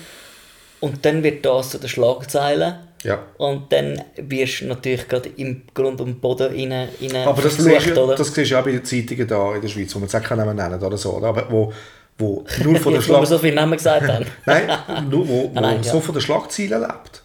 Und 0.80 1.04
dann 1.04 1.22
wird 1.22 1.44
das 1.44 1.70
zu 1.70 1.78
den 1.78 1.88
Schlagzeilen. 1.88 2.76
Ja. 3.02 3.22
Und 3.38 3.72
dann 3.72 4.02
wirst 4.16 4.62
du 4.62 4.66
natürlich 4.66 5.06
gerade 5.06 5.28
im 5.36 5.62
Grund 5.74 6.00
und 6.00 6.20
Boden 6.20 6.46
rein, 6.52 6.88
rein 7.00 7.26
Aber 7.28 7.42
das 7.42 7.56
siehst, 7.56 7.86
du, 7.88 8.00
oder? 8.02 8.14
das 8.16 8.34
siehst 8.34 8.50
du 8.50 8.58
auch 8.58 8.64
bei 8.64 8.72
den 8.72 8.84
Zeitungen 8.84 9.28
da 9.28 9.54
in 9.54 9.60
der 9.60 9.68
Schweiz, 9.68 9.94
wo 9.94 9.98
man 10.00 10.08
jetzt 10.08 10.24
keinen 10.24 10.38
Namen 10.38 10.56
nennen 10.56 10.82
oder 10.82 10.96
so, 10.96 11.22
aber 11.22 11.46
wo, 11.50 11.72
wo 12.18 12.44
nur 12.64 12.76
von 12.80 12.92
der 12.94 13.02
wo 13.02 13.06
Schlag... 13.06 13.26
so 13.26 13.38
viele 13.38 13.54
Namen 13.54 13.76
gesagt 13.76 14.08
haben. 14.08 14.26
Nein, 14.46 14.68
nur, 15.10 15.28
wo, 15.28 15.50
wo 15.52 15.52
Ah, 15.56 15.60
nein, 15.60 15.82
ja. 15.82 15.92
so 15.92 16.00
von 16.00 16.14
der 16.14 16.20
Schlagzeilen 16.22 16.80
lebt. 16.80 17.22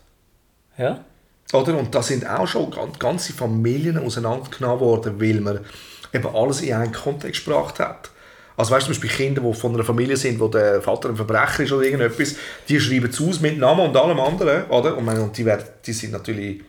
ja? 0.78 1.04
Oder? 1.54 1.78
Und 1.78 1.94
da 1.94 2.02
sind 2.02 2.30
auch 2.30 2.48
schon 2.48 2.70
gan- 2.72 2.94
ganze 3.00 3.34
Familien 3.34 3.98
auseinandergenommen 3.98 4.80
worden, 4.80 5.20
weil 5.20 5.42
man 5.42 5.60
eben 6.14 6.28
alles 6.36 6.62
in 6.62 6.74
einen 6.74 6.92
Kontext 6.94 7.44
gebracht 7.46 7.80
hat. 7.80 8.10
Also 8.62 8.76
weißt 8.76 8.88
du, 8.88 8.94
zum 8.94 9.02
Beispiel 9.02 9.26
Kinder, 9.26 9.42
die 9.42 9.54
von 9.56 9.74
einer 9.74 9.84
Familie 9.84 10.16
sind, 10.16 10.40
wo 10.40 10.48
der 10.48 10.84
Vater 10.84 11.10
ein 11.10 11.16
Verbrecher 11.16 11.64
ist 11.64 11.72
oder 11.72 11.84
irgendetwas, 11.84 12.36
die 12.70 12.80
schreiben 12.80 13.10
es 13.10 13.20
aus 13.20 13.40
mit 13.40 13.58
Namen 13.58 13.88
und 13.88 13.98
allem 13.98 14.20
anderen, 14.20 14.66
oder? 14.70 14.96
Und, 14.96 15.04
meine, 15.04 15.24
und 15.24 15.36
die, 15.36 15.46
werden, 15.46 15.66
die 15.84 15.94
sind 15.94 16.12
natürlich 16.12 16.62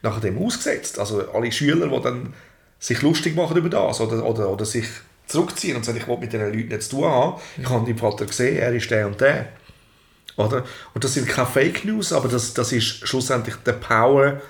nachher 0.00 0.20
dem 0.20 0.38
ausgesetzt. 0.38 1.00
Also 1.00 1.28
alle 1.32 1.50
Schüler, 1.50 1.88
die 1.88 2.02
dann 2.02 2.34
sich 2.78 3.02
lustig 3.02 3.34
machen 3.34 3.56
über 3.56 3.68
das 3.68 4.00
oder, 4.00 4.24
oder, 4.24 4.48
oder 4.48 4.64
sich 4.64 4.86
zurückziehen 5.26 5.74
und 5.76 5.84
sagen, 5.84 5.98
ich 5.98 6.06
will 6.06 6.18
mit 6.18 6.32
diesen 6.32 6.46
Leuten 6.46 6.68
nichts 6.68 6.88
zu 6.88 6.98
tun 6.98 7.06
haben. 7.06 7.40
Ich 7.60 7.68
habe 7.68 7.84
deinen 7.84 7.98
Vater 7.98 8.26
gesehen, 8.26 8.56
er 8.56 8.72
ist 8.72 8.88
der 8.88 9.08
und 9.08 9.20
der. 9.20 9.48
Oder? 10.36 10.64
Und 10.94 11.02
das 11.02 11.14
sind 11.14 11.26
keine 11.26 11.48
Fake 11.48 11.84
News, 11.84 12.12
aber 12.12 12.28
das, 12.28 12.54
das 12.54 12.70
ist 12.70 13.08
schlussendlich 13.08 13.56
der 13.66 13.72
Power, 13.72 14.40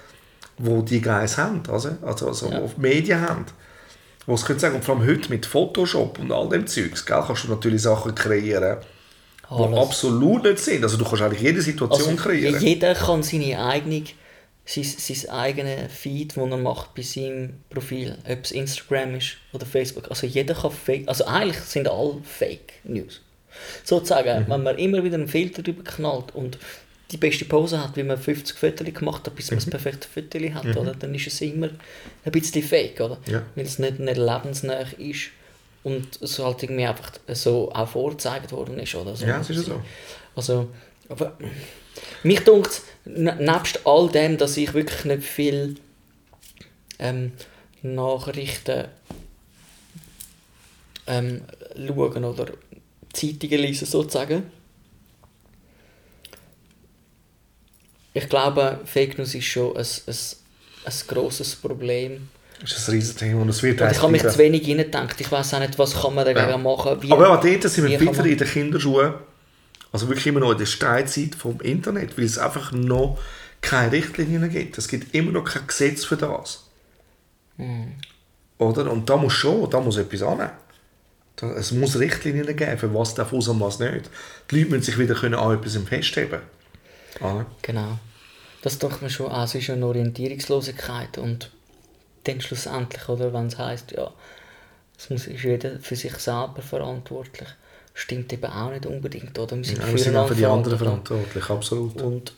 wo 0.59 0.83
die 0.83 1.01
Guys 1.01 1.39
haben, 1.39 1.63
also, 1.71 1.97
also, 2.03 2.29
also 2.29 2.51
Ja. 2.51 2.61
die 2.61 2.79
Medien 2.81 3.23
haben. 3.23 3.47
Wo 4.27 4.35
es 4.35 4.45
können 4.45 4.59
sagen, 4.59 4.77
und 4.77 4.85
vor 4.85 4.97
allem 4.97 5.07
heute 5.07 5.31
mit 5.31 5.47
Photoshop 5.47 6.19
und 6.19 6.31
all 6.31 6.49
dem 6.49 6.67
Zeugs, 6.67 7.05
gell, 7.05 7.23
kannst 7.27 7.45
du 7.45 7.49
natürlich 7.49 7.83
Sachen 7.83 8.15
kreieren, 8.15 8.79
die 9.51 9.77
absolut 9.77 10.45
nicht 10.45 10.59
sind. 10.59 10.83
Also 10.83 10.97
du 10.97 11.05
kannst 11.05 11.23
eigentlich 11.23 11.43
jede 11.43 11.63
Situation 11.63 12.11
Also, 12.11 12.23
kreieren. 12.23 12.61
jeder 12.61 12.95
kann 12.95 13.23
seine 13.23 13.65
eigene, 13.65 14.05
sein, 14.65 14.85
sein 14.85 15.31
eigenes 15.31 15.93
Feed, 15.93 16.37
das 16.37 16.51
er 16.51 16.57
macht 16.59 16.95
bei 16.95 17.03
seinem 17.03 17.55
Profil, 17.71 18.17
ob 18.29 18.45
es 18.45 18.53
Instagram 18.53 19.17
ist 19.17 19.37
oder 19.53 19.67
Facebook. 19.67 20.09
Also 20.11 20.27
jeder 20.27 20.55
kann 20.55 20.71
Fake, 20.71 21.09
also 21.09 21.25
eigentlich 21.25 21.59
sind 21.59 21.89
alle 21.89 22.19
Fake 22.23 22.75
News. 22.85 23.23
Sozusagen, 23.83 24.47
wenn 24.49 24.63
man 24.63 24.79
immer 24.79 25.03
wieder 25.03 25.17
einen 25.17 25.27
Filter 25.29 25.63
drüber 25.63 25.83
knallt 25.83 26.35
und 26.35 26.59
die 27.11 27.17
beste 27.17 27.45
Pose 27.45 27.83
hat, 27.83 27.97
wie 27.97 28.03
man 28.03 28.19
50 28.19 28.57
Fotos 28.57 28.87
gemacht 28.95 29.27
hat, 29.27 29.35
bis 29.35 29.51
man 29.51 29.59
das 29.59 29.69
perfekte 29.69 30.07
Foto 30.09 30.39
hat, 30.55 30.77
oder? 30.77 30.95
dann 30.95 31.15
ist 31.15 31.27
es 31.27 31.41
immer 31.41 31.69
ein 32.25 32.33
bisschen 32.33 32.63
fake, 32.63 33.01
oder? 33.01 33.19
Ja. 33.27 33.43
weil 33.55 33.65
es 33.67 33.79
nicht, 33.79 33.99
nicht 33.99 34.17
lebensnah 34.17 34.85
ist 34.99 35.31
und 35.83 36.21
es 36.21 36.39
halt 36.39 36.63
irgendwie 36.63 36.87
einfach 36.87 37.13
so 37.29 37.73
auch 37.73 37.89
vorgezeigt 37.89 38.53
worden 38.53 38.79
ist. 38.79 38.95
Oder? 38.95 39.17
So 39.17 39.27
Ja, 39.27 39.39
das 39.39 39.51
ist 39.51 39.65
so. 39.65 39.81
Also, 40.37 40.69
aber 41.09 41.37
mich 42.23 42.41
dunkt 42.41 42.83
nebst 43.05 43.87
all 43.87 44.09
dem, 44.09 44.39
dass 44.39 44.57
ich 44.57 44.75
wirklich 44.75 45.05
nicht 45.05 45.25
viel 45.25 45.77
ähm, 46.99 47.33
Nachrichten 47.83 48.89
ähm, 51.07 51.43
schauen 51.75 52.25
oder 52.25 52.47
Zeitungen 53.13 53.61
lesen 53.61 53.87
sozusagen. 53.87 54.45
Ich 58.13 58.29
glaube, 58.29 58.81
Fake 58.85 59.19
News 59.19 59.35
ist 59.35 59.45
schon 59.45 59.77
ein, 59.77 59.85
ein, 59.85 60.15
ein 60.85 60.93
grosses 61.07 61.55
Problem. 61.57 62.29
Das 62.61 62.73
ist 62.73 62.89
ein 62.89 62.95
Riesenthema 62.95 63.43
und 63.43 63.49
es 63.49 63.63
wird 63.63 63.81
Und 63.81 63.91
ich 63.91 64.03
habe 64.03 64.13
mich 64.13 64.23
zu 64.23 64.39
wenig 64.39 64.67
hineingedacht. 64.67 65.21
Ich 65.21 65.31
weiß 65.33 65.55
auch 65.55 65.61
nicht, 65.61 65.79
was 65.79 66.01
kann 66.03 66.15
man 66.15 66.25
dagegen 66.27 66.51
Ja. 66.51 66.59
machen. 66.59 67.01
Wie, 67.01 67.11
Aber 67.11 67.29
ja, 67.29 67.37
dort 67.37 67.73
sind 67.73 67.89
wir 67.89 67.99
kann 67.99 68.13
wieder 68.13 68.27
in 68.27 68.37
den 68.39 68.49
Kinderschuhen. 68.49 69.15
Also 69.93 70.09
wirklich 70.09 70.27
immer 70.27 70.41
noch 70.41 70.53
in 70.53 70.59
der 70.59 70.67
Steinzeit 70.67 71.35
vom 71.35 71.61
Internet, 71.61 72.17
weil 72.19 72.25
es 72.25 72.39
einfach 72.39 72.73
noch 72.73 73.19
keine 73.61 73.93
Richtlinien 73.93 74.49
gibt. 74.51 74.79
Es 74.79 74.89
gibt 74.89 75.15
immer 75.15 75.33
noch 75.33 75.45
kein 75.45 75.67
Gesetz 75.67 76.05
für 76.05 76.17
das. 76.17 76.65
Oder? 78.59 78.91
Und 78.91 79.09
da 79.09 79.17
muss 79.17 79.33
schon, 79.33 79.69
da 79.71 79.81
muss 79.81 79.97
etwas 79.97 80.23
an. 80.23 80.51
Es 81.57 81.73
muss 81.73 81.99
Richtlinien 81.99 82.55
geben, 82.55 82.79
für 82.79 82.95
was 82.95 83.15
darf 83.15 83.33
und 83.33 83.61
was 83.61 83.79
nicht. 83.79 84.11
Die 84.51 84.59
Leute 84.59 84.71
müssen 84.71 84.83
sich 84.83 84.99
wieder 84.99 85.15
können 85.15 85.35
an 85.35 85.55
etwas 85.59 85.77
festheben 85.77 86.41
Oder? 87.21 87.47
Genau. 87.63 87.99
Das 88.63 88.79
doch 88.79 89.01
mir 89.01 89.11
schon 89.11 89.31
an, 89.31 89.45
es 89.45 89.55
ist 89.55 89.71
eine 89.71 89.87
Orientierungslosigkeit 89.87 91.19
und 91.19 91.51
dann 92.25 92.41
schlussendlich, 92.41 93.09
oder, 93.09 93.33
wenn 93.33 93.47
es 93.47 93.59
heisst, 93.59 93.93
ja, 93.93 94.13
es 94.99 95.09
muss, 95.09 95.27
ist 95.27 95.43
jeder 95.43 95.79
für 95.79 95.97
sich 95.97 96.15
selber 96.17 96.61
verantwortlich, 96.61 97.49
stimmt 97.95 98.33
eben 98.33 98.51
auch 98.53 98.71
nicht 98.71 98.85
unbedingt, 98.85 99.39
oder? 99.39 99.57
Wir 99.57 99.65
sind, 99.65 99.79
Ja, 99.79 99.91
wir 99.91 99.99
sind 99.99 100.17
auch 100.17 100.29
für 100.29 100.35
die 100.35 100.45
anderen 100.47 100.79
verantwortlich. 100.79 101.49
absolut. 101.49 102.01
Und 102.03 102.35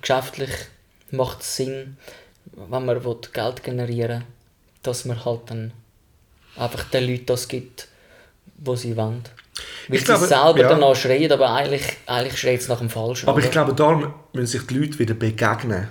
geschäftlich 0.00 0.50
macht 1.10 1.42
es 1.42 1.56
Sinn, 1.56 1.96
wenn 2.46 2.84
man 2.84 3.00
Geld 3.32 3.62
generieren 3.62 4.20
will, 4.20 4.26
dass 4.82 5.04
man 5.04 5.24
halt 5.24 5.42
dann 5.46 5.72
einfach 6.56 6.84
den 6.90 7.06
Leuten 7.06 7.26
das 7.26 7.46
gibt, 7.46 7.88
was 8.58 8.82
sie 8.82 8.96
wollen. 8.96 9.22
Weil 9.88 9.96
Ich 9.96 10.00
sie 10.00 10.06
glaube, 10.06 10.26
selber 10.26 10.60
ja. 10.60 10.68
danach 10.68 10.94
schreien, 10.94 11.30
aber 11.30 11.50
eigentlich, 11.50 11.82
eigentlich 12.06 12.38
schreit 12.38 12.60
es 12.60 12.68
nach 12.68 12.78
dem 12.78 12.90
Falschen. 12.90 13.28
Aber 13.28 13.36
oder? 13.36 13.44
ich 13.44 13.50
glaube, 13.50 13.74
da 13.74 14.14
müssen 14.32 14.46
sich 14.46 14.66
die 14.66 14.78
Leute 14.78 14.98
wieder 14.98 15.14
begegnen 15.14 15.88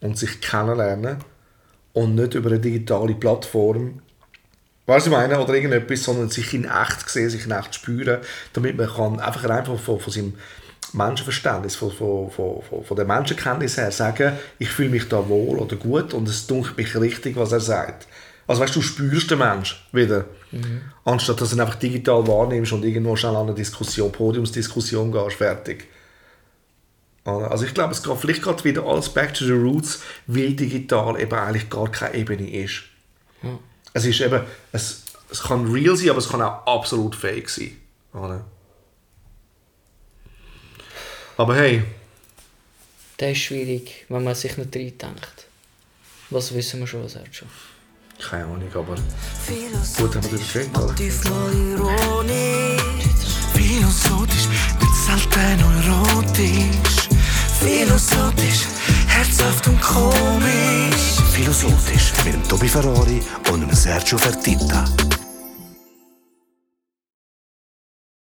und 0.00 0.18
sich 0.18 0.40
kennenlernen 0.40 1.18
und 1.92 2.14
nicht 2.14 2.34
über 2.34 2.50
eine 2.50 2.58
digitale 2.58 3.14
Plattform, 3.14 4.02
was 4.86 5.06
ich 5.06 5.12
meine, 5.12 5.40
oder 5.40 5.54
irgendetwas, 5.54 6.04
sondern 6.04 6.30
sich 6.30 6.54
in 6.54 6.64
echt 6.64 7.08
sehen, 7.08 7.30
sich 7.30 7.44
in 7.44 7.50
echt 7.50 7.74
spüren, 7.74 8.18
damit 8.52 8.76
man 8.76 8.88
kann 8.88 9.18
einfach 9.18 9.48
einfach 9.50 9.78
von, 9.78 9.98
von 9.98 10.12
seinem 10.12 10.34
Menschenverständnis, 10.92 11.74
von, 11.74 11.90
von, 11.90 12.30
von, 12.30 12.84
von, 12.84 12.96
der 12.96 13.04
Menschenkenntnis 13.04 13.76
her 13.76 13.90
sagen, 13.90 14.34
ich 14.58 14.68
fühle 14.68 14.90
mich 14.90 15.08
da 15.08 15.28
wohl 15.28 15.58
oder 15.58 15.76
gut 15.76 16.14
und 16.14 16.28
es 16.28 16.46
dunkelt 16.46 16.76
mich 16.76 16.94
richtig, 16.96 17.36
was 17.36 17.52
er 17.52 17.60
sagt. 17.60 18.06
Also 18.46 18.62
weißt 18.62 18.76
du, 18.76 18.80
du 18.80 18.86
spürst 18.86 19.30
den 19.30 19.38
Mensch 19.38 19.84
wieder, 19.92 20.26
anstatt 21.04 21.40
dass 21.40 21.50
du 21.50 21.56
ihn 21.56 21.60
einfach 21.60 21.74
digital 21.76 22.26
wahrnimmst 22.26 22.72
und 22.72 22.84
irgendwo 22.84 23.16
schnell 23.16 23.34
an 23.34 23.46
eine 23.46 23.54
Diskussion, 23.54 24.12
Podiumsdiskussion 24.12 25.10
gehst, 25.10 25.36
fertig. 25.36 25.88
Also 27.24 27.64
ich 27.64 27.74
glaube, 27.74 27.92
es 27.92 28.02
geht 28.04 28.16
vielleicht 28.18 28.42
gerade 28.42 28.62
wieder 28.62 28.84
alles 28.84 29.08
back 29.08 29.34
to 29.34 29.44
the 29.44 29.50
roots, 29.52 30.00
weil 30.28 30.52
digital 30.54 31.20
eben 31.20 31.34
eigentlich 31.34 31.68
gar 31.68 31.90
keine 31.90 32.14
Ebene 32.14 32.48
ist. 32.62 32.82
Es 33.92 34.04
ist 34.04 34.20
eben, 34.20 34.42
es, 34.70 35.02
es 35.30 35.42
kann 35.42 35.70
real 35.72 35.96
sein, 35.96 36.10
aber 36.10 36.18
es 36.18 36.28
kann 36.28 36.40
auch 36.40 36.66
absolut 36.66 37.16
fake 37.16 37.48
sein. 37.48 37.76
Oder? 38.12 38.44
Aber 41.36 41.56
hey, 41.56 41.82
Das 43.18 43.30
ist 43.30 43.38
schwierig, 43.38 44.04
wenn 44.08 44.24
man 44.24 44.34
sich 44.34 44.56
nicht 44.56 44.76
reindenkt. 44.76 45.46
Was 46.30 46.54
wissen 46.54 46.80
wir 46.80 46.86
schon, 46.86 47.02
was 47.04 47.14
er 47.14 47.22
hat 47.22 47.34
schon? 47.34 47.48
Keine 48.18 48.44
Ahnung, 48.44 48.62
aber 48.74 48.96
Philosophisch, 49.44 49.96
gut 49.98 50.16
haben 50.16 50.30
wir 50.30 50.38
darüber 50.38 50.94
geredet. 50.94 51.24
ironisch, 51.74 52.82
philosophisch, 53.54 54.48
nicht 54.80 54.96
selten 55.06 55.60
neurotisch. 55.60 57.08
Philosophisch, 57.60 58.66
herzhaft 59.08 59.66
und 59.68 59.80
komisch. 59.80 61.16
Philosophisch 61.32 62.12
mit 62.24 62.34
dem 62.34 62.48
Tobi 62.48 62.68
Ferrari 62.68 63.22
und 63.50 63.60
dem 63.60 63.74
Sergio 63.74 64.18
Fertitta. 64.18 64.84